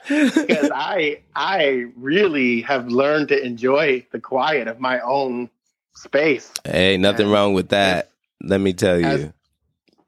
because 0.08 0.72
I 0.74 1.20
I 1.36 1.86
really 1.98 2.62
have 2.62 2.88
learned 2.88 3.30
to 3.30 3.44
enjoy 3.44 4.06
the 4.12 4.20
quiet 4.20 4.68
of 4.68 4.80
my 4.80 5.00
own 5.02 5.50
space. 5.96 6.52
Hey, 6.64 6.98
nothing 6.98 7.26
and 7.26 7.34
wrong 7.34 7.54
with 7.54 7.70
that. 7.70 8.12
Let 8.42 8.62
me 8.62 8.74
tell 8.74 9.00
you. 9.00 9.06
As, 9.06 9.34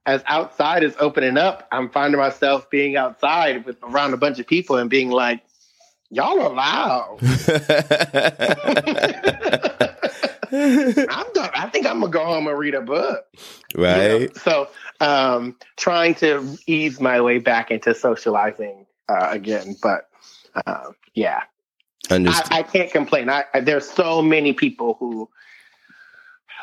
as, 0.05 0.23
outside 0.27 0.83
is 0.83 0.95
opening 0.99 1.37
up, 1.37 1.67
I'm 1.71 1.89
finding 1.89 2.19
myself 2.19 2.69
being 2.69 2.95
outside 2.95 3.65
with 3.65 3.77
around 3.83 4.13
a 4.13 4.17
bunch 4.17 4.39
of 4.39 4.47
people 4.47 4.77
and 4.77 4.89
being 4.89 5.09
like, 5.09 5.41
"Y'all 6.09 6.39
are 6.39 6.53
loud." 6.53 7.19
I'm 10.51 11.33
done. 11.33 11.49
I 11.53 11.69
think 11.71 11.85
I'm 11.85 11.99
gonna 11.99 12.11
go 12.11 12.25
home 12.25 12.47
and 12.47 12.57
read 12.57 12.75
a 12.75 12.81
book. 12.81 13.25
Right. 13.75 14.11
You 14.11 14.19
know? 14.19 14.27
So, 14.35 14.69
um, 14.99 15.55
trying 15.75 16.15
to 16.15 16.57
ease 16.65 16.99
my 16.99 17.21
way 17.21 17.39
back 17.39 17.71
into 17.71 17.93
socializing 17.93 18.85
uh, 19.09 19.27
again, 19.31 19.75
but 19.81 20.09
uh, 20.65 20.91
yeah, 21.13 21.43
I, 22.09 22.47
I, 22.51 22.63
can't 22.63 22.91
complain. 22.91 23.29
I, 23.29 23.43
I, 23.53 23.59
there's 23.59 23.89
so 23.89 24.21
many 24.21 24.53
people 24.53 24.95
who 24.99 25.29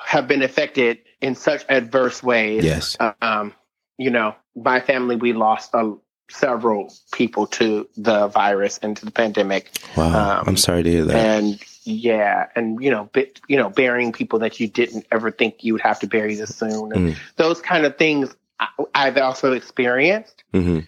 have 0.04 0.28
been 0.28 0.42
affected 0.42 0.98
in 1.20 1.34
such 1.34 1.64
adverse 1.68 2.22
ways. 2.22 2.64
Yes. 2.64 2.96
Um, 3.20 3.54
you 3.98 4.10
know, 4.10 4.34
my 4.56 4.80
family 4.80 5.16
we 5.16 5.32
lost 5.32 5.74
uh, 5.74 5.92
several 6.30 6.92
people 7.12 7.46
to 7.46 7.88
the 7.96 8.28
virus 8.28 8.78
and 8.78 8.96
to 8.96 9.04
the 9.04 9.10
pandemic. 9.10 9.70
Wow. 9.96 10.40
Um, 10.40 10.48
I'm 10.48 10.56
sorry 10.56 10.82
to 10.82 10.90
hear 10.90 11.04
that. 11.04 11.16
And 11.16 11.62
yeah, 11.84 12.48
and 12.56 12.82
you 12.82 12.90
know, 12.90 13.04
bit, 13.12 13.40
you 13.48 13.56
know, 13.56 13.68
burying 13.68 14.12
people 14.12 14.38
that 14.40 14.58
you 14.58 14.66
didn't 14.66 15.06
ever 15.12 15.30
think 15.30 15.62
you 15.62 15.74
would 15.74 15.82
have 15.82 16.00
to 16.00 16.06
bury 16.06 16.34
this 16.34 16.56
soon, 16.56 16.92
and 16.92 17.14
mm. 17.14 17.16
those 17.36 17.60
kind 17.60 17.84
of 17.84 17.96
things 17.96 18.34
I, 18.58 18.68
have 18.94 19.18
also 19.18 19.52
experienced. 19.52 20.44
Mm-hmm. 20.52 20.80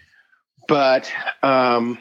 But 0.67 1.11
um, 1.43 1.99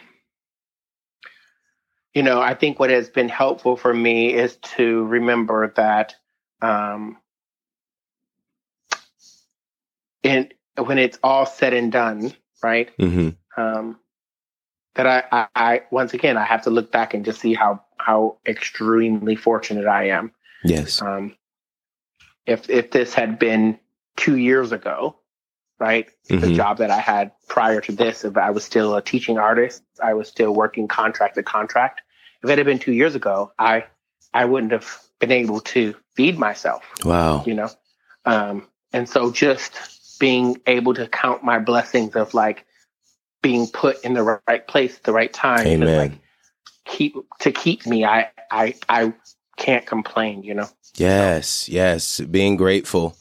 you 2.14 2.22
know, 2.22 2.40
I 2.40 2.54
think 2.54 2.78
what 2.78 2.90
has 2.90 3.10
been 3.10 3.28
helpful 3.28 3.76
for 3.76 3.92
me 3.92 4.32
is 4.32 4.56
to 4.76 5.04
remember 5.04 5.72
that 5.76 6.14
um, 6.62 7.18
and 10.24 10.52
when 10.76 10.98
it's 10.98 11.18
all 11.22 11.46
said 11.46 11.74
and 11.74 11.92
done, 11.92 12.32
right? 12.62 12.90
Mm-hmm. 12.98 13.60
Um, 13.60 13.98
that 14.96 15.06
I, 15.06 15.24
I, 15.30 15.46
I, 15.54 15.82
once 15.90 16.14
again 16.14 16.36
I 16.36 16.44
have 16.44 16.62
to 16.62 16.70
look 16.70 16.90
back 16.90 17.14
and 17.14 17.24
just 17.24 17.40
see 17.40 17.54
how 17.54 17.82
how 17.98 18.38
extremely 18.46 19.36
fortunate 19.36 19.86
I 19.86 20.08
am. 20.08 20.32
Yes. 20.64 21.00
Um, 21.00 21.36
if 22.46 22.68
if 22.68 22.90
this 22.90 23.14
had 23.14 23.38
been 23.38 23.78
two 24.16 24.36
years 24.36 24.72
ago, 24.72 25.16
right, 25.78 26.08
mm-hmm. 26.28 26.40
the 26.40 26.54
job 26.54 26.78
that 26.78 26.90
I 26.90 26.98
had 26.98 27.32
prior 27.48 27.80
to 27.82 27.92
this, 27.92 28.24
if 28.24 28.36
I 28.36 28.50
was 28.50 28.64
still 28.64 28.96
a 28.96 29.02
teaching 29.02 29.38
artist, 29.38 29.82
I 30.02 30.14
was 30.14 30.28
still 30.28 30.52
working 30.54 30.88
contract 30.88 31.34
to 31.36 31.42
contract. 31.42 32.00
If 32.42 32.50
it 32.50 32.58
had 32.58 32.66
been 32.66 32.78
two 32.78 32.92
years 32.92 33.14
ago, 33.14 33.52
I 33.58 33.84
I 34.32 34.46
wouldn't 34.46 34.72
have 34.72 34.98
been 35.18 35.32
able 35.32 35.60
to 35.60 35.94
feed 36.14 36.38
myself. 36.38 36.84
Wow. 37.04 37.44
You 37.46 37.54
know, 37.54 37.70
um, 38.24 38.68
and 38.92 39.08
so 39.08 39.30
just 39.30 40.18
being 40.18 40.60
able 40.66 40.94
to 40.94 41.06
count 41.06 41.44
my 41.44 41.58
blessings 41.58 42.16
of 42.16 42.32
like 42.32 42.64
being 43.46 43.68
put 43.68 44.04
in 44.04 44.14
the 44.14 44.40
right 44.48 44.66
place 44.66 44.96
at 44.96 45.04
the 45.04 45.12
right 45.12 45.32
time 45.32 45.64
Amen. 45.64 45.96
like 45.96 46.12
keep 46.84 47.14
to 47.38 47.52
keep 47.52 47.86
me. 47.86 48.04
I 48.04 48.28
i 48.50 48.74
i 48.88 49.12
can't 49.56 49.86
complain 49.86 50.42
you 50.42 50.52
know? 50.52 50.68
Yes 50.96 51.68
yes. 51.68 52.18
Being 52.20 52.56
grateful. 52.56 53.16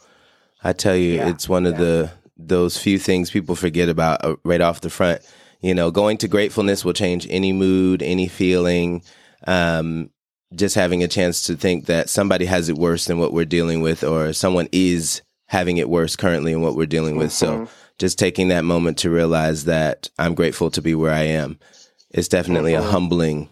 I 0.64 0.74
tell 0.74 0.96
you 0.96 1.16
yeah, 1.18 1.30
it's 1.30 1.48
one 1.48 1.68
of 1.68 1.74
yeah. 1.74 1.80
the 1.80 2.12
those 2.38 2.76
few 2.76 2.98
things 2.98 3.30
people 3.30 3.56
forget 3.56 3.88
about 3.88 4.26
uh, 4.26 4.36
right 4.44 4.62
off 4.62 4.82
the 4.82 4.90
front. 4.90 5.22
You 5.62 5.76
know 5.76 5.92
going 5.92 6.18
to 6.18 6.28
gratefulness 6.28 6.84
will 6.84 6.94
change 6.94 7.28
any 7.30 7.54
mood 7.54 8.02
any 8.02 8.28
feeling 8.28 9.04
um 9.46 10.10
just 10.56 10.74
having 10.74 11.04
a 11.04 11.08
chance 11.08 11.44
to 11.44 11.56
think 11.56 11.86
that 11.86 12.10
somebody 12.10 12.46
has 12.46 12.68
it 12.68 12.78
worse 12.78 13.06
than 13.06 13.20
what 13.20 13.32
we're 13.32 13.46
dealing 13.46 13.82
with 13.82 14.04
or 14.04 14.34
someone 14.34 14.70
is 14.72 15.22
having 15.48 15.78
it 15.78 15.90
worse 15.90 16.16
currently 16.16 16.52
in 16.52 16.62
what 16.62 16.76
we're 16.76 16.86
dealing 16.86 17.14
mm-hmm. 17.14 17.20
with 17.20 17.32
so 17.32 17.68
just 17.98 18.20
taking 18.20 18.50
that 18.50 18.66
moment 18.66 18.98
to 19.00 19.10
realize 19.10 19.66
that 19.66 20.10
I'm 20.18 20.36
grateful 20.36 20.70
to 20.72 20.82
be 20.82 20.96
where 20.96 21.14
I 21.14 21.24
am 21.24 21.60
is 22.12 22.28
definitely 22.28 22.74
mm-hmm. 22.74 22.88
a 22.88 22.92
humbling 22.92 23.50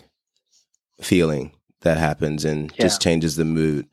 feeling 1.02 1.52
that 1.82 1.98
happens 1.98 2.46
and 2.46 2.72
yeah. 2.72 2.86
just 2.86 3.02
changes 3.02 3.36
the 3.36 3.46
mood. 3.46 3.88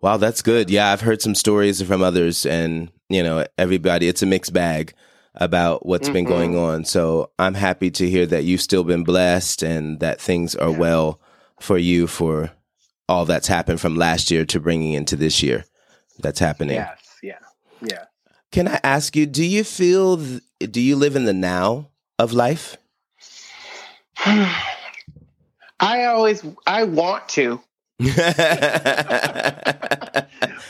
Wow, 0.00 0.16
that's 0.16 0.42
good. 0.42 0.70
Yeah, 0.70 0.90
I've 0.90 1.00
heard 1.00 1.22
some 1.22 1.34
stories 1.34 1.80
from 1.82 2.02
others 2.02 2.44
and, 2.44 2.90
you 3.08 3.22
know, 3.22 3.46
everybody, 3.56 4.08
it's 4.08 4.22
a 4.22 4.26
mixed 4.26 4.52
bag 4.52 4.94
about 5.34 5.86
what's 5.86 6.08
mm-hmm. 6.08 6.14
been 6.14 6.24
going 6.24 6.58
on. 6.58 6.84
So 6.84 7.30
I'm 7.38 7.54
happy 7.54 7.90
to 7.92 8.10
hear 8.10 8.26
that 8.26 8.44
you've 8.44 8.60
still 8.60 8.84
been 8.84 9.04
blessed 9.04 9.62
and 9.62 10.00
that 10.00 10.20
things 10.20 10.54
are 10.56 10.70
yeah. 10.70 10.78
well 10.78 11.20
for 11.60 11.78
you 11.78 12.06
for 12.06 12.50
all 13.08 13.24
that's 13.24 13.48
happened 13.48 13.80
from 13.80 13.96
last 13.96 14.30
year 14.30 14.44
to 14.46 14.60
bringing 14.60 14.94
into 14.94 15.16
this 15.16 15.42
year 15.42 15.64
that's 16.18 16.40
happening. 16.40 16.76
Yes, 16.76 16.98
yeah, 17.22 17.38
yeah. 17.80 18.04
Can 18.50 18.68
I 18.68 18.78
ask 18.84 19.16
you, 19.16 19.24
do 19.26 19.44
you 19.44 19.64
feel, 19.64 20.16
do 20.16 20.80
you 20.80 20.96
live 20.96 21.16
in 21.16 21.24
the 21.24 21.32
now 21.32 21.88
of 22.18 22.32
life? 22.32 22.76
I 24.26 26.04
always, 26.04 26.44
I 26.66 26.84
want 26.84 27.28
to. 27.30 27.60
but 27.98 28.10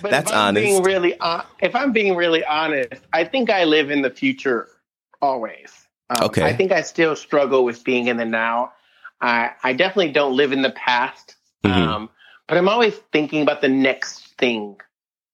That's 0.02 0.30
honest. 0.30 0.64
Being 0.64 0.82
really, 0.82 1.16
if 1.60 1.74
I'm 1.74 1.92
being 1.92 2.14
really 2.14 2.44
honest, 2.44 3.02
I 3.12 3.24
think 3.24 3.50
I 3.50 3.64
live 3.64 3.90
in 3.90 4.02
the 4.02 4.10
future 4.10 4.68
always. 5.20 5.72
Um, 6.10 6.26
okay. 6.26 6.44
I 6.44 6.54
think 6.54 6.72
I 6.72 6.82
still 6.82 7.16
struggle 7.16 7.64
with 7.64 7.82
being 7.84 8.06
in 8.06 8.16
the 8.16 8.24
now. 8.24 8.72
I, 9.20 9.52
I 9.62 9.72
definitely 9.72 10.12
don't 10.12 10.36
live 10.36 10.52
in 10.52 10.62
the 10.62 10.72
past. 10.72 11.36
Mm-hmm. 11.64 11.88
Um, 11.88 12.10
but 12.48 12.58
I'm 12.58 12.68
always 12.68 12.94
thinking 13.12 13.42
about 13.42 13.60
the 13.60 13.68
next 13.68 14.36
thing 14.36 14.76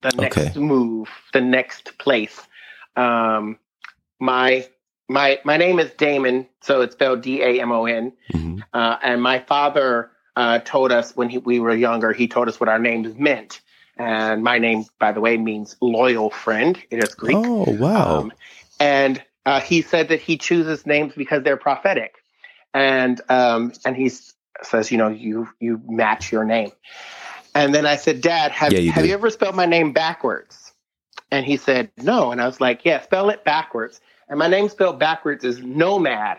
the 0.03 0.11
next 0.11 0.57
move, 0.57 1.09
the 1.33 1.41
next 1.41 1.99
place. 1.99 2.41
Um, 2.97 3.59
my 4.21 4.67
my 5.09 5.39
my 5.45 5.57
name 5.57 5.79
is 5.79 5.91
Damon, 5.93 6.47
so 6.61 6.81
it's 6.83 6.95
spelled 6.95 7.23
D 7.23 7.43
A 7.43 7.61
M 7.61 7.73
O 7.73 7.87
N. 7.87 8.13
Mm-hmm. 8.33 8.61
Uh, 8.73 8.97
and 9.03 9.23
my 9.23 9.39
father 9.41 10.11
uh, 10.37 10.61
told 10.61 10.93
us 10.93 11.17
when 11.17 11.29
he, 11.29 11.39
we 11.39 11.61
were 11.61 11.75
younger, 11.75 12.13
he 12.13 12.29
told 12.29 12.49
us 12.49 12.61
what 12.61 12.69
our 12.69 12.79
names 12.79 13.17
meant. 13.17 13.61
And 13.97 14.45
my 14.45 14.59
name, 14.59 14.85
by 15.01 15.11
the 15.11 15.21
way, 15.21 15.37
means 15.37 15.77
loyal 15.81 16.31
friend. 16.31 16.81
It 16.91 17.03
is 17.03 17.15
Greek. 17.15 17.37
Oh 17.37 17.65
wow! 17.69 18.21
Um, 18.21 18.33
and 18.79 19.23
uh, 19.45 19.61
he 19.61 19.83
said 19.83 20.09
that 20.09 20.21
he 20.21 20.39
chooses 20.39 20.87
names 20.87 21.15
because 21.17 21.43
they're 21.43 21.57
prophetic, 21.57 22.15
and 22.73 23.21
um, 23.29 23.73
and 23.85 23.97
he 23.97 24.13
says, 24.63 24.93
you 24.93 24.99
know, 24.99 25.09
you 25.09 25.49
you 25.59 25.81
match 25.89 26.31
your 26.31 26.45
name. 26.45 26.71
And 27.59 27.75
then 27.75 27.87
I 27.87 27.97
said, 27.97 28.21
Dad, 28.21 28.53
have, 28.53 28.73
yeah, 28.73 28.79
you, 28.79 28.93
have 28.93 29.05
you 29.05 29.13
ever 29.15 29.31
spelled 29.31 29.57
my 29.57 29.67
name 29.67 29.93
backwards? 29.93 30.73
And 31.33 31.45
he 31.45 31.57
said, 31.57 31.91
No. 31.97 32.31
And 32.31 32.41
I 32.41 32.47
was 32.47 32.61
like, 32.61 32.85
Yeah, 32.85 33.01
spell 33.01 33.31
it 33.31 33.45
backwards. 33.45 34.01
And 34.29 34.39
my 34.39 34.47
name 34.47 34.69
spelled 34.69 35.01
backwards 35.01 35.43
is 35.43 35.59
Nomad. 35.59 36.39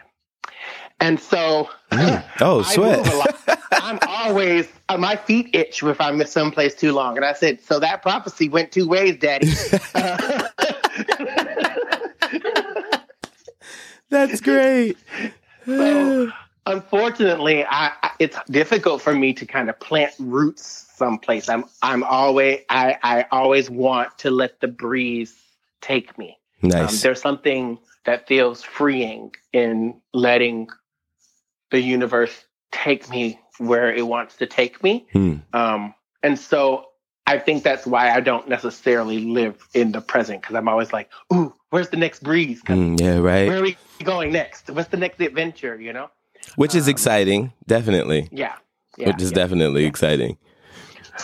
And 1.01 1.19
so, 1.19 1.67
mm. 1.91 2.23
oh, 2.39 2.61
sweat. 2.61 3.05
I'm 3.73 3.99
always, 4.07 4.69
uh, 4.87 4.97
my 4.97 5.17
feet 5.17 5.49
itch 5.53 5.83
if 5.83 5.99
I'm 5.99 6.25
someplace 6.25 6.73
too 6.73 6.93
long. 6.93 7.17
And 7.17 7.25
I 7.25 7.33
said, 7.33 7.59
So 7.61 7.81
that 7.81 8.01
prophecy 8.01 8.47
went 8.47 8.71
two 8.71 8.87
ways, 8.87 9.17
Daddy. 9.17 9.49
That's 14.09 14.39
great. 14.39 14.97
so, 15.65 16.31
unfortunately, 16.65 17.65
I, 17.65 17.91
I, 17.98 17.98
it's 18.19 18.37
difficult 18.51 19.01
for 19.01 19.15
me 19.15 19.33
to 19.33 19.45
kind 19.45 19.69
of 19.69 19.79
plant 19.79 20.13
roots 20.19 20.87
someplace. 20.95 21.49
I'm 21.49 21.65
I'm 21.81 22.03
always 22.03 22.59
I 22.69 22.97
I 23.01 23.25
always 23.31 23.69
want 23.69 24.17
to 24.19 24.29
let 24.29 24.59
the 24.59 24.67
breeze 24.67 25.35
take 25.81 26.17
me. 26.17 26.37
Nice. 26.61 26.91
Um, 26.91 26.97
there's 27.01 27.21
something 27.21 27.79
that 28.05 28.27
feels 28.27 28.61
freeing 28.61 29.33
in 29.53 29.99
letting 30.13 30.67
the 31.71 31.79
universe 31.79 32.45
take 32.71 33.09
me 33.09 33.39
where 33.57 33.93
it 33.93 34.05
wants 34.05 34.35
to 34.37 34.45
take 34.45 34.83
me. 34.83 35.07
Hmm. 35.13 35.35
Um, 35.53 35.93
and 36.21 36.37
so 36.37 36.89
I 37.25 37.37
think 37.39 37.63
that's 37.63 37.85
why 37.85 38.11
I 38.11 38.19
don't 38.19 38.49
necessarily 38.49 39.19
live 39.19 39.67
in 39.73 39.91
the 39.91 40.01
present 40.01 40.41
because 40.41 40.55
I'm 40.55 40.67
always 40.67 40.91
like, 40.91 41.09
"Ooh, 41.33 41.53
where's 41.69 41.89
the 41.89 41.97
next 41.97 42.23
breeze? 42.23 42.61
Mm, 42.63 42.99
yeah, 42.99 43.19
right. 43.19 43.47
Where 43.47 43.59
are 43.59 43.61
we 43.61 43.77
going 44.03 44.33
next? 44.33 44.69
What's 44.69 44.89
the 44.89 44.97
next 44.97 45.21
adventure?" 45.21 45.79
You 45.79 45.93
know, 45.93 46.09
which 46.55 46.75
is 46.75 46.87
um, 46.87 46.91
exciting, 46.91 47.53
definitely. 47.67 48.29
Yeah, 48.31 48.55
yeah 48.97 49.07
which 49.07 49.21
is 49.21 49.31
yeah, 49.31 49.35
definitely 49.35 49.83
yeah. 49.83 49.89
exciting. 49.89 50.37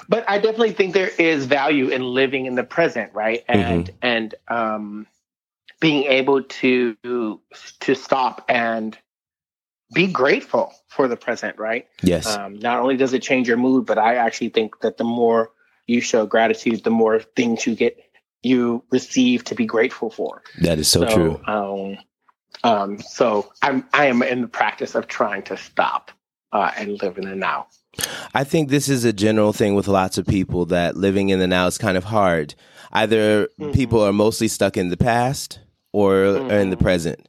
But 0.09 0.29
I 0.29 0.39
definitely 0.39 0.73
think 0.73 0.93
there 0.93 1.11
is 1.17 1.45
value 1.45 1.87
in 1.89 2.03
living 2.03 2.45
in 2.45 2.55
the 2.55 2.63
present, 2.63 3.13
right? 3.13 3.43
And 3.47 3.85
mm-hmm. 3.85 3.95
and 4.01 4.35
um, 4.47 5.07
being 5.79 6.05
able 6.05 6.43
to 6.43 6.97
to 7.81 7.95
stop 7.95 8.45
and 8.49 8.97
be 9.93 10.07
grateful 10.07 10.73
for 10.87 11.07
the 11.07 11.15
present, 11.15 11.57
right? 11.57 11.87
Yes. 12.01 12.35
Um, 12.35 12.59
not 12.59 12.79
only 12.79 12.97
does 12.97 13.13
it 13.13 13.21
change 13.21 13.47
your 13.47 13.57
mood, 13.57 13.85
but 13.85 13.97
I 13.97 14.15
actually 14.15 14.49
think 14.49 14.79
that 14.81 14.97
the 14.97 15.03
more 15.03 15.51
you 15.87 16.01
show 16.01 16.25
gratitude, 16.25 16.83
the 16.83 16.89
more 16.89 17.19
things 17.19 17.65
you 17.65 17.75
get 17.75 17.97
you 18.41 18.83
receive 18.91 19.43
to 19.45 19.55
be 19.55 19.65
grateful 19.65 20.09
for. 20.09 20.43
That 20.61 20.77
is 20.77 20.87
so, 20.87 21.01
so 21.01 21.15
true. 21.15 21.41
Um, 21.47 21.97
um, 22.63 22.99
so 23.01 23.51
I'm 23.61 23.85
I 23.93 24.07
am 24.07 24.21
in 24.23 24.41
the 24.41 24.47
practice 24.47 24.95
of 24.95 25.07
trying 25.07 25.43
to 25.43 25.57
stop 25.57 26.11
uh, 26.51 26.71
and 26.77 27.01
live 27.01 27.17
in 27.17 27.29
the 27.29 27.35
now. 27.35 27.67
I 28.33 28.43
think 28.43 28.69
this 28.69 28.89
is 28.89 29.05
a 29.05 29.13
general 29.13 29.53
thing 29.53 29.75
with 29.75 29.87
lots 29.87 30.17
of 30.17 30.25
people 30.25 30.65
that 30.67 30.97
living 30.97 31.29
in 31.29 31.39
the 31.39 31.47
now 31.47 31.67
is 31.67 31.77
kind 31.77 31.97
of 31.97 32.05
hard. 32.05 32.55
Either 32.91 33.47
mm-hmm. 33.59 33.71
people 33.71 34.01
are 34.01 34.13
mostly 34.13 34.47
stuck 34.47 34.77
in 34.77 34.89
the 34.89 34.97
past 34.97 35.59
or 35.93 36.13
mm-hmm. 36.13 36.51
in 36.51 36.69
the 36.69 36.75
mm-hmm. 36.75 36.83
present. 36.83 37.27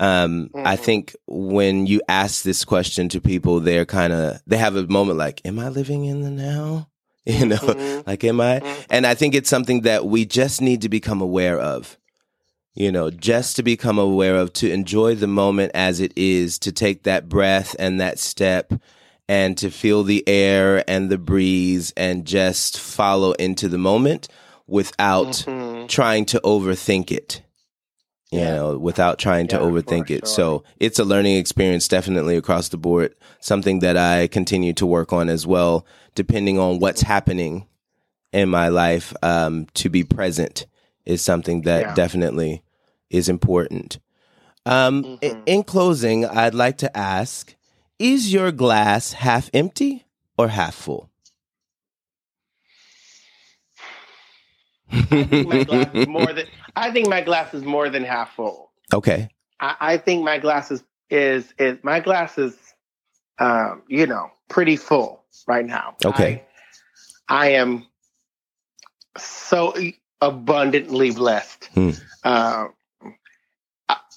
Um, 0.00 0.50
mm-hmm. 0.54 0.66
I 0.66 0.76
think 0.76 1.16
when 1.26 1.86
you 1.86 2.00
ask 2.08 2.42
this 2.42 2.64
question 2.64 3.08
to 3.10 3.20
people, 3.20 3.60
they're 3.60 3.84
kind 3.84 4.12
of 4.12 4.40
they 4.46 4.56
have 4.56 4.76
a 4.76 4.86
moment 4.86 5.18
like, 5.18 5.40
"Am 5.44 5.58
I 5.58 5.68
living 5.68 6.04
in 6.04 6.22
the 6.22 6.30
now?" 6.30 6.88
You 7.28 7.44
know, 7.44 7.56
mm-hmm. 7.56 8.08
like, 8.08 8.24
"Am 8.24 8.40
I?" 8.40 8.60
Mm-hmm. 8.60 8.82
And 8.88 9.06
I 9.06 9.14
think 9.14 9.34
it's 9.34 9.50
something 9.50 9.82
that 9.82 10.06
we 10.06 10.24
just 10.24 10.62
need 10.62 10.80
to 10.82 10.88
become 10.88 11.20
aware 11.20 11.60
of. 11.60 11.98
You 12.78 12.92
know, 12.92 13.10
just 13.10 13.56
to 13.56 13.64
become 13.64 13.98
aware 13.98 14.36
of, 14.36 14.52
to 14.52 14.70
enjoy 14.70 15.16
the 15.16 15.26
moment 15.26 15.72
as 15.74 15.98
it 15.98 16.12
is, 16.14 16.60
to 16.60 16.70
take 16.70 17.02
that 17.02 17.28
breath 17.28 17.74
and 17.76 18.00
that 18.00 18.20
step 18.20 18.72
and 19.28 19.58
to 19.58 19.68
feel 19.68 20.04
the 20.04 20.22
air 20.28 20.88
and 20.88 21.10
the 21.10 21.18
breeze 21.18 21.92
and 21.96 22.24
just 22.24 22.78
follow 22.78 23.32
into 23.32 23.68
the 23.68 23.78
moment 23.78 24.28
without 24.68 25.26
mm-hmm. 25.26 25.88
trying 25.88 26.24
to 26.26 26.40
overthink 26.44 27.10
it. 27.10 27.42
you 28.30 28.40
yeah. 28.40 28.54
know, 28.54 28.78
without 28.78 29.18
trying 29.18 29.46
yeah, 29.46 29.58
to 29.58 29.64
overthink 29.64 30.10
it. 30.10 30.26
Sure. 30.26 30.62
So 30.62 30.64
it's 30.78 30.98
a 30.98 31.04
learning 31.04 31.36
experience 31.36 31.88
definitely 31.88 32.36
across 32.36 32.68
the 32.68 32.76
board. 32.76 33.14
Something 33.40 33.80
that 33.80 33.96
I 33.96 34.28
continue 34.28 34.72
to 34.74 34.86
work 34.86 35.12
on 35.12 35.28
as 35.28 35.46
well, 35.46 35.86
depending 36.14 36.58
on 36.58 36.78
what's 36.78 37.02
happening 37.02 37.66
in 38.32 38.48
my 38.48 38.68
life. 38.68 39.14
Um, 39.22 39.66
to 39.74 39.88
be 39.88 40.04
present 40.04 40.66
is 41.06 41.22
something 41.22 41.62
that 41.62 41.80
yeah. 41.80 41.94
definitely 41.94 42.62
is 43.10 43.28
important. 43.28 43.98
Um, 44.66 45.02
mm-hmm. 45.02 45.16
in, 45.22 45.42
in 45.46 45.62
closing, 45.62 46.24
I'd 46.26 46.54
like 46.54 46.78
to 46.78 46.96
ask, 46.96 47.54
is 47.98 48.32
your 48.32 48.52
glass 48.52 49.12
half 49.12 49.50
empty 49.54 50.04
or 50.36 50.48
half 50.48 50.74
full? 50.74 51.10
I 54.90 55.02
think 55.02 55.48
my 55.48 55.64
glass 55.64 55.94
is 55.94 56.08
more 56.08 56.32
than 56.32 56.46
I 56.76 56.90
think 56.90 57.08
my 57.08 57.20
glass 57.20 57.54
is 57.54 57.62
more 57.64 57.88
than 57.90 58.04
half 58.04 58.34
full. 58.34 58.70
Okay. 58.92 59.28
I, 59.60 59.76
I 59.80 59.96
think 59.98 60.24
my 60.24 60.38
glass 60.38 60.70
is 60.70 60.82
is 61.10 61.52
is 61.58 61.78
my 61.82 62.00
glass 62.00 62.38
is 62.38 62.56
um, 63.38 63.82
you 63.88 64.06
know, 64.06 64.30
pretty 64.48 64.76
full 64.76 65.24
right 65.46 65.64
now. 65.64 65.96
Okay. 66.04 66.44
I, 67.28 67.46
I 67.46 67.50
am 67.50 67.86
so 69.16 69.74
abundantly 70.20 71.10
blessed. 71.12 71.70
Hmm. 71.74 71.90
Uh, 72.24 72.66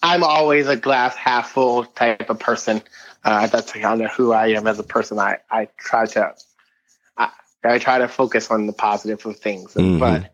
I, 0.01 0.15
am 0.15 0.23
always 0.23 0.67
a 0.67 0.75
glass 0.75 1.15
half 1.15 1.51
full 1.51 1.85
type 1.85 2.29
of 2.29 2.39
person. 2.39 2.81
Uh, 3.23 3.47
that's 3.47 3.71
kind 3.71 4.01
of 4.01 4.11
who 4.11 4.31
I 4.31 4.47
am 4.47 4.67
as 4.67 4.79
a 4.79 4.83
person. 4.83 5.19
I, 5.19 5.37
I 5.49 5.67
try 5.77 6.05
to 6.07 6.33
I, 7.17 7.29
I 7.63 7.79
try 7.79 7.99
to 7.99 8.07
focus 8.07 8.49
on 8.49 8.67
the 8.67 8.73
positive 8.73 9.25
of 9.25 9.37
things, 9.37 9.73
mm-hmm. 9.73 9.99
but 9.99 10.33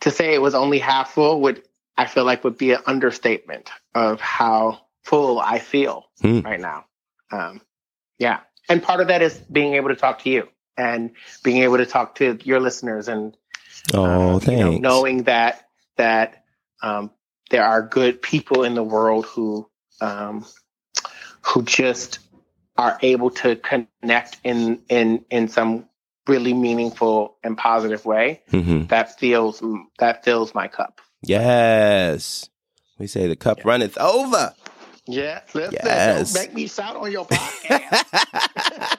to 0.00 0.10
say 0.10 0.34
it 0.34 0.42
was 0.42 0.54
only 0.54 0.78
half 0.78 1.12
full 1.12 1.40
would 1.42 1.62
I 1.96 2.06
feel 2.06 2.24
like 2.24 2.44
would 2.44 2.58
be 2.58 2.72
an 2.72 2.80
understatement 2.86 3.70
of 3.94 4.20
how 4.20 4.80
full 5.02 5.40
I 5.40 5.58
feel 5.58 6.06
mm. 6.22 6.44
right 6.44 6.60
now. 6.60 6.84
Um, 7.32 7.60
yeah, 8.18 8.40
and 8.68 8.82
part 8.82 9.00
of 9.00 9.08
that 9.08 9.22
is 9.22 9.34
being 9.34 9.74
able 9.74 9.88
to 9.88 9.96
talk 9.96 10.20
to 10.20 10.30
you 10.30 10.48
and 10.76 11.10
being 11.42 11.62
able 11.62 11.78
to 11.78 11.86
talk 11.86 12.16
to 12.16 12.38
your 12.44 12.60
listeners 12.60 13.08
and 13.08 13.36
oh, 13.94 14.36
uh, 14.36 14.38
thanks. 14.38 14.58
You 14.58 14.64
know, 14.64 14.78
knowing 14.78 15.24
that 15.24 15.68
that 15.96 16.44
um, 16.82 17.10
there 17.50 17.64
are 17.64 17.82
good 17.82 18.20
people 18.22 18.64
in 18.64 18.74
the 18.74 18.82
world 18.82 19.26
who 19.26 19.68
um, 20.00 20.44
who 21.42 21.62
just 21.62 22.20
are 22.76 22.98
able 23.02 23.30
to 23.30 23.56
connect 23.56 24.38
in 24.44 24.80
in 24.88 25.24
in 25.30 25.48
some 25.48 25.88
really 26.26 26.52
meaningful 26.52 27.36
and 27.42 27.56
positive 27.56 28.04
way, 28.04 28.42
mm-hmm. 28.52 28.86
that 28.86 29.18
feels 29.18 29.62
that 29.98 30.24
fills 30.24 30.54
my 30.54 30.68
cup. 30.68 31.00
Yes, 31.22 32.48
we 32.98 33.06
say 33.06 33.26
the 33.26 33.36
cup 33.36 33.58
yeah. 33.58 33.64
runneth 33.66 33.98
over. 33.98 34.54
Yeah, 35.06 35.40
listen, 35.54 35.72
yes. 35.72 36.32
don't 36.32 36.42
make 36.42 36.54
me 36.54 36.68
shout 36.68 36.96
on 36.96 37.10
your 37.10 37.26
podcast. 37.26 38.96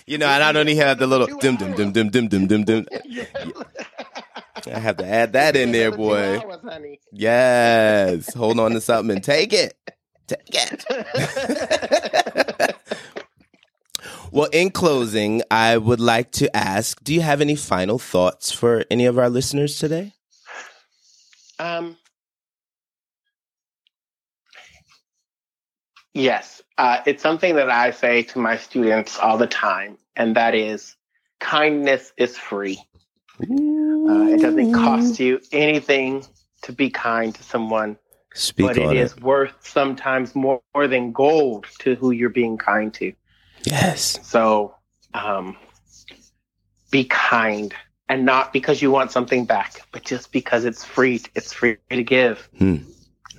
you 0.06 0.16
know, 0.16 0.26
and 0.26 0.42
I 0.42 0.52
don't 0.52 0.68
even 0.68 0.86
have 0.86 0.98
the 0.98 1.06
little 1.06 1.26
dim 1.38 1.56
dim 1.56 1.74
dim 1.74 1.92
dim 1.92 2.08
dim 2.08 2.28
dim 2.28 2.46
dim 2.46 2.64
dim. 2.64 2.86
I 4.68 4.78
have 4.78 4.96
to 4.98 5.06
add 5.06 5.32
that 5.34 5.56
in 5.56 5.72
there, 5.72 5.90
boy. 5.90 6.38
Hours, 6.38 6.60
yes, 7.12 8.34
hold 8.34 8.58
on 8.60 8.72
to 8.72 8.80
something 8.80 9.16
and 9.16 9.24
take 9.24 9.52
it. 9.52 9.74
Take 10.26 10.40
it. 10.50 10.84
Well, 14.32 14.48
in 14.52 14.70
closing, 14.70 15.42
I 15.50 15.76
would 15.76 15.98
like 15.98 16.30
to 16.32 16.54
ask 16.56 17.02
do 17.02 17.12
you 17.12 17.20
have 17.20 17.40
any 17.40 17.56
final 17.56 17.98
thoughts 17.98 18.52
for 18.52 18.84
any 18.90 19.06
of 19.06 19.18
our 19.18 19.28
listeners 19.28 19.78
today? 19.78 20.12
Um, 21.58 21.96
yes. 26.14 26.62
Uh, 26.78 27.00
it's 27.06 27.22
something 27.22 27.56
that 27.56 27.70
I 27.70 27.90
say 27.90 28.22
to 28.22 28.38
my 28.38 28.56
students 28.56 29.18
all 29.18 29.36
the 29.36 29.48
time, 29.48 29.98
and 30.14 30.36
that 30.36 30.54
is 30.54 30.96
kindness 31.40 32.12
is 32.16 32.38
free. 32.38 32.80
Uh, 34.10 34.26
it 34.26 34.40
doesn't 34.40 34.72
cost 34.72 35.20
you 35.20 35.40
anything 35.52 36.24
to 36.62 36.72
be 36.72 36.90
kind 36.90 37.34
to 37.34 37.42
someone, 37.42 37.96
Speak 38.34 38.66
but 38.66 38.76
it 38.76 38.96
is 38.96 39.16
worth 39.18 39.54
sometimes 39.60 40.34
more, 40.34 40.60
more 40.74 40.88
than 40.88 41.12
gold 41.12 41.66
to 41.78 41.94
who 41.94 42.10
you're 42.10 42.28
being 42.28 42.58
kind 42.58 42.92
to. 42.94 43.12
Yes. 43.64 44.18
So 44.22 44.74
um, 45.14 45.56
be 46.90 47.04
kind 47.04 47.74
and 48.08 48.24
not 48.24 48.52
because 48.52 48.82
you 48.82 48.90
want 48.90 49.12
something 49.12 49.44
back, 49.44 49.82
but 49.92 50.04
just 50.04 50.32
because 50.32 50.64
it's 50.64 50.84
free. 50.84 51.22
It's 51.34 51.52
free 51.52 51.76
to 51.90 52.02
give, 52.02 52.48
hmm. 52.58 52.78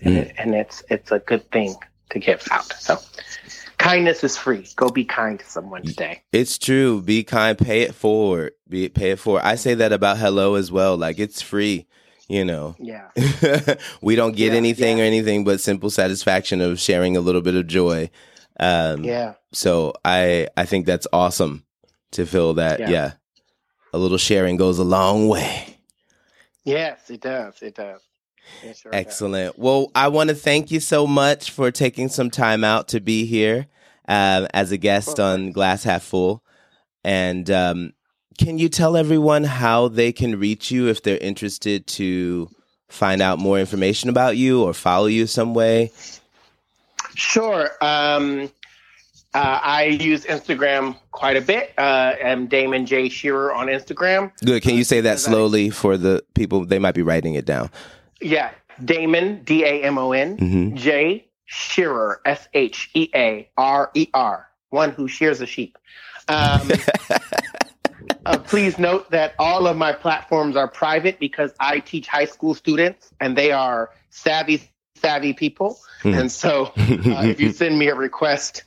and, 0.01 0.17
it, 0.17 0.35
and 0.37 0.55
it's 0.55 0.83
it's 0.89 1.11
a 1.11 1.19
good 1.19 1.49
thing 1.51 1.75
to 2.11 2.19
give 2.19 2.43
out. 2.51 2.71
So 2.73 2.99
kindness 3.77 4.23
is 4.23 4.37
free. 4.37 4.67
Go 4.75 4.89
be 4.89 5.03
kind 5.03 5.39
to 5.39 5.45
someone 5.45 5.83
today. 5.83 6.23
It's 6.31 6.57
true. 6.57 7.01
Be 7.01 7.23
kind. 7.23 7.57
Pay 7.57 7.81
it 7.81 7.95
forward. 7.95 8.53
Be 8.69 8.89
pay 8.89 9.11
it 9.11 9.19
forward. 9.19 9.43
I 9.43 9.55
say 9.55 9.73
that 9.75 9.91
about 9.91 10.17
hello 10.17 10.55
as 10.55 10.71
well. 10.71 10.97
Like 10.97 11.19
it's 11.19 11.41
free. 11.41 11.87
You 12.27 12.45
know. 12.45 12.75
Yeah. 12.79 13.09
we 14.01 14.15
don't 14.15 14.35
get 14.35 14.51
yeah, 14.51 14.57
anything 14.57 14.97
yeah. 14.97 15.03
or 15.03 15.07
anything 15.07 15.43
but 15.43 15.59
simple 15.59 15.89
satisfaction 15.89 16.61
of 16.61 16.79
sharing 16.79 17.17
a 17.17 17.21
little 17.21 17.41
bit 17.41 17.55
of 17.55 17.67
joy. 17.67 18.09
Um, 18.59 19.03
yeah. 19.03 19.33
So 19.51 19.93
I 20.05 20.47
I 20.55 20.65
think 20.65 20.85
that's 20.85 21.07
awesome 21.11 21.65
to 22.11 22.25
feel 22.25 22.53
that. 22.55 22.79
Yeah. 22.79 22.89
yeah. 22.89 23.11
A 23.93 23.97
little 23.97 24.17
sharing 24.17 24.55
goes 24.55 24.79
a 24.79 24.85
long 24.85 25.27
way. 25.27 25.77
Yes, 26.63 27.09
it 27.09 27.21
does. 27.21 27.61
It 27.61 27.75
does. 27.75 28.01
Sure 28.75 28.93
Excellent. 28.93 29.57
Well, 29.57 29.91
I 29.95 30.07
want 30.09 30.29
to 30.29 30.35
thank 30.35 30.71
you 30.71 30.79
so 30.79 31.07
much 31.07 31.51
for 31.51 31.71
taking 31.71 32.09
some 32.09 32.29
time 32.29 32.63
out 32.63 32.89
to 32.89 32.99
be 32.99 33.25
here 33.25 33.67
um, 34.07 34.47
as 34.53 34.71
a 34.71 34.77
guest 34.77 35.19
on 35.19 35.51
Glass 35.51 35.83
Half 35.83 36.03
Full. 36.03 36.43
And 37.03 37.49
um, 37.49 37.93
can 38.37 38.57
you 38.57 38.69
tell 38.69 38.97
everyone 38.97 39.43
how 39.43 39.87
they 39.87 40.11
can 40.11 40.39
reach 40.39 40.71
you 40.71 40.87
if 40.87 41.01
they're 41.01 41.17
interested 41.17 41.87
to 41.87 42.49
find 42.89 43.21
out 43.21 43.39
more 43.39 43.59
information 43.59 44.09
about 44.09 44.37
you 44.37 44.63
or 44.63 44.73
follow 44.73 45.07
you 45.07 45.27
some 45.27 45.53
way? 45.53 45.91
Sure. 47.15 47.69
Um, 47.81 48.51
uh, 49.33 49.59
I 49.63 49.85
use 49.85 50.25
Instagram 50.25 50.97
quite 51.11 51.37
a 51.37 51.41
bit. 51.41 51.73
Uh, 51.77 52.15
I'm 52.23 52.47
Damon 52.47 52.85
J. 52.85 53.07
Shearer 53.09 53.53
on 53.53 53.67
Instagram. 53.67 54.31
Good. 54.43 54.61
Can 54.61 54.75
you 54.75 54.83
say 54.83 55.01
that 55.01 55.19
slowly 55.19 55.69
for 55.69 55.97
the 55.97 56.23
people? 56.35 56.65
They 56.65 56.79
might 56.79 56.95
be 56.95 57.01
writing 57.01 57.35
it 57.35 57.45
down. 57.45 57.69
Yeah. 58.21 58.51
Damon, 58.83 59.43
D 59.43 59.63
A 59.63 59.83
M 59.83 59.97
O 59.97 60.11
N, 60.11 60.37
mm-hmm. 60.37 61.17
Shearer, 61.45 62.21
S 62.25 62.47
H 62.53 62.89
E 62.93 63.09
A 63.13 63.49
R 63.57 63.91
E 63.93 64.07
R, 64.13 64.47
one 64.69 64.91
who 64.91 65.07
shears 65.07 65.41
a 65.41 65.45
sheep. 65.45 65.77
Um, 66.27 66.71
uh, 68.25 68.37
please 68.39 68.79
note 68.79 69.11
that 69.11 69.33
all 69.37 69.67
of 69.67 69.75
my 69.75 69.91
platforms 69.91 70.55
are 70.55 70.67
private 70.67 71.19
because 71.19 71.51
I 71.59 71.79
teach 71.79 72.07
high 72.07 72.25
school 72.25 72.53
students 72.53 73.11
and 73.19 73.37
they 73.37 73.51
are 73.51 73.91
savvy 74.09 74.71
savvy 74.95 75.33
people. 75.33 75.79
Mm. 76.03 76.21
And 76.21 76.31
so 76.31 76.65
uh, 76.77 77.23
if 77.25 77.41
you 77.41 77.51
send 77.51 77.77
me 77.77 77.89
a 77.89 77.95
request, 77.95 78.63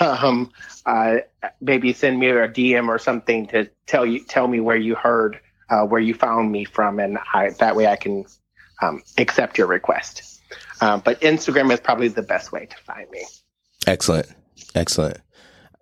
um, 0.00 0.52
uh, 0.86 1.16
maybe 1.60 1.92
send 1.92 2.18
me 2.18 2.28
a 2.28 2.48
DM 2.48 2.88
or 2.88 2.98
something 2.98 3.46
to 3.48 3.68
tell 3.86 4.06
you 4.06 4.24
tell 4.24 4.46
me 4.46 4.60
where 4.60 4.76
you 4.76 4.94
heard 4.94 5.40
uh, 5.70 5.84
where 5.84 6.00
you 6.00 6.14
found 6.14 6.50
me 6.50 6.64
from, 6.64 6.98
and 6.98 7.18
I, 7.34 7.50
that 7.58 7.76
way 7.76 7.86
I 7.86 7.96
can 7.96 8.24
um, 8.80 9.02
accept 9.18 9.58
your 9.58 9.66
request. 9.66 10.40
Uh, 10.80 10.98
but 10.98 11.20
Instagram 11.20 11.72
is 11.72 11.80
probably 11.80 12.08
the 12.08 12.22
best 12.22 12.52
way 12.52 12.66
to 12.66 12.76
find 12.78 13.10
me. 13.10 13.24
Excellent, 13.86 14.28
excellent. 14.74 15.18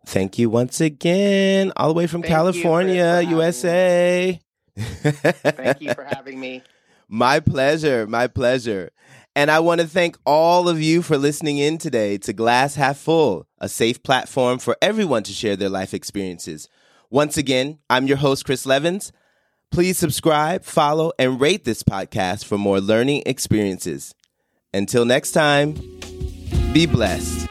Thank 0.07 0.39
you 0.39 0.49
once 0.49 0.81
again, 0.81 1.73
all 1.77 1.89
the 1.89 1.95
way 1.95 2.07
from 2.07 2.23
Thank 2.23 2.33
California, 2.33 3.23
USA. 3.29 4.41
Thank 4.77 5.81
you 5.81 5.95
for 5.95 6.05
having 6.09 6.39
me. 6.39 6.63
My 7.09 7.41
pleasure. 7.41 8.07
My 8.07 8.27
pleasure. 8.27 8.91
And 9.35 9.51
I 9.51 9.61
want 9.61 9.81
to 9.81 9.87
thank 9.87 10.17
all 10.25 10.69
of 10.69 10.81
you 10.81 11.03
for 11.03 11.19
listening 11.19 11.59
in 11.59 11.77
today 11.77 12.17
to 12.19 12.33
Glass 12.33 12.77
Half 12.77 12.99
Full, 12.99 13.47
a 13.59 13.69
safe 13.69 14.03
platform 14.03 14.59
for 14.59 14.77
everyone 14.81 15.25
to 15.25 15.33
share 15.33 15.57
their 15.57 15.69
life 15.69 15.93
experiences. 15.93 16.69
Once 17.11 17.37
again, 17.37 17.79
I'm 17.91 18.07
your 18.07 18.17
host, 18.17 18.47
Chris 18.47 18.65
Levins. 18.65 19.13
Please 19.71 19.99
subscribe, 19.99 20.65
follow, 20.65 21.13
and 21.19 21.41
rate 21.41 21.65
this 21.65 21.83
podcast 21.83 22.45
for 22.45 22.57
more 22.57 22.81
learning 22.81 23.23
experiences. 23.27 24.15
Until 24.73 25.05
next 25.05 25.33
time, 25.33 25.75
be 26.73 26.87
blessed. 26.87 27.49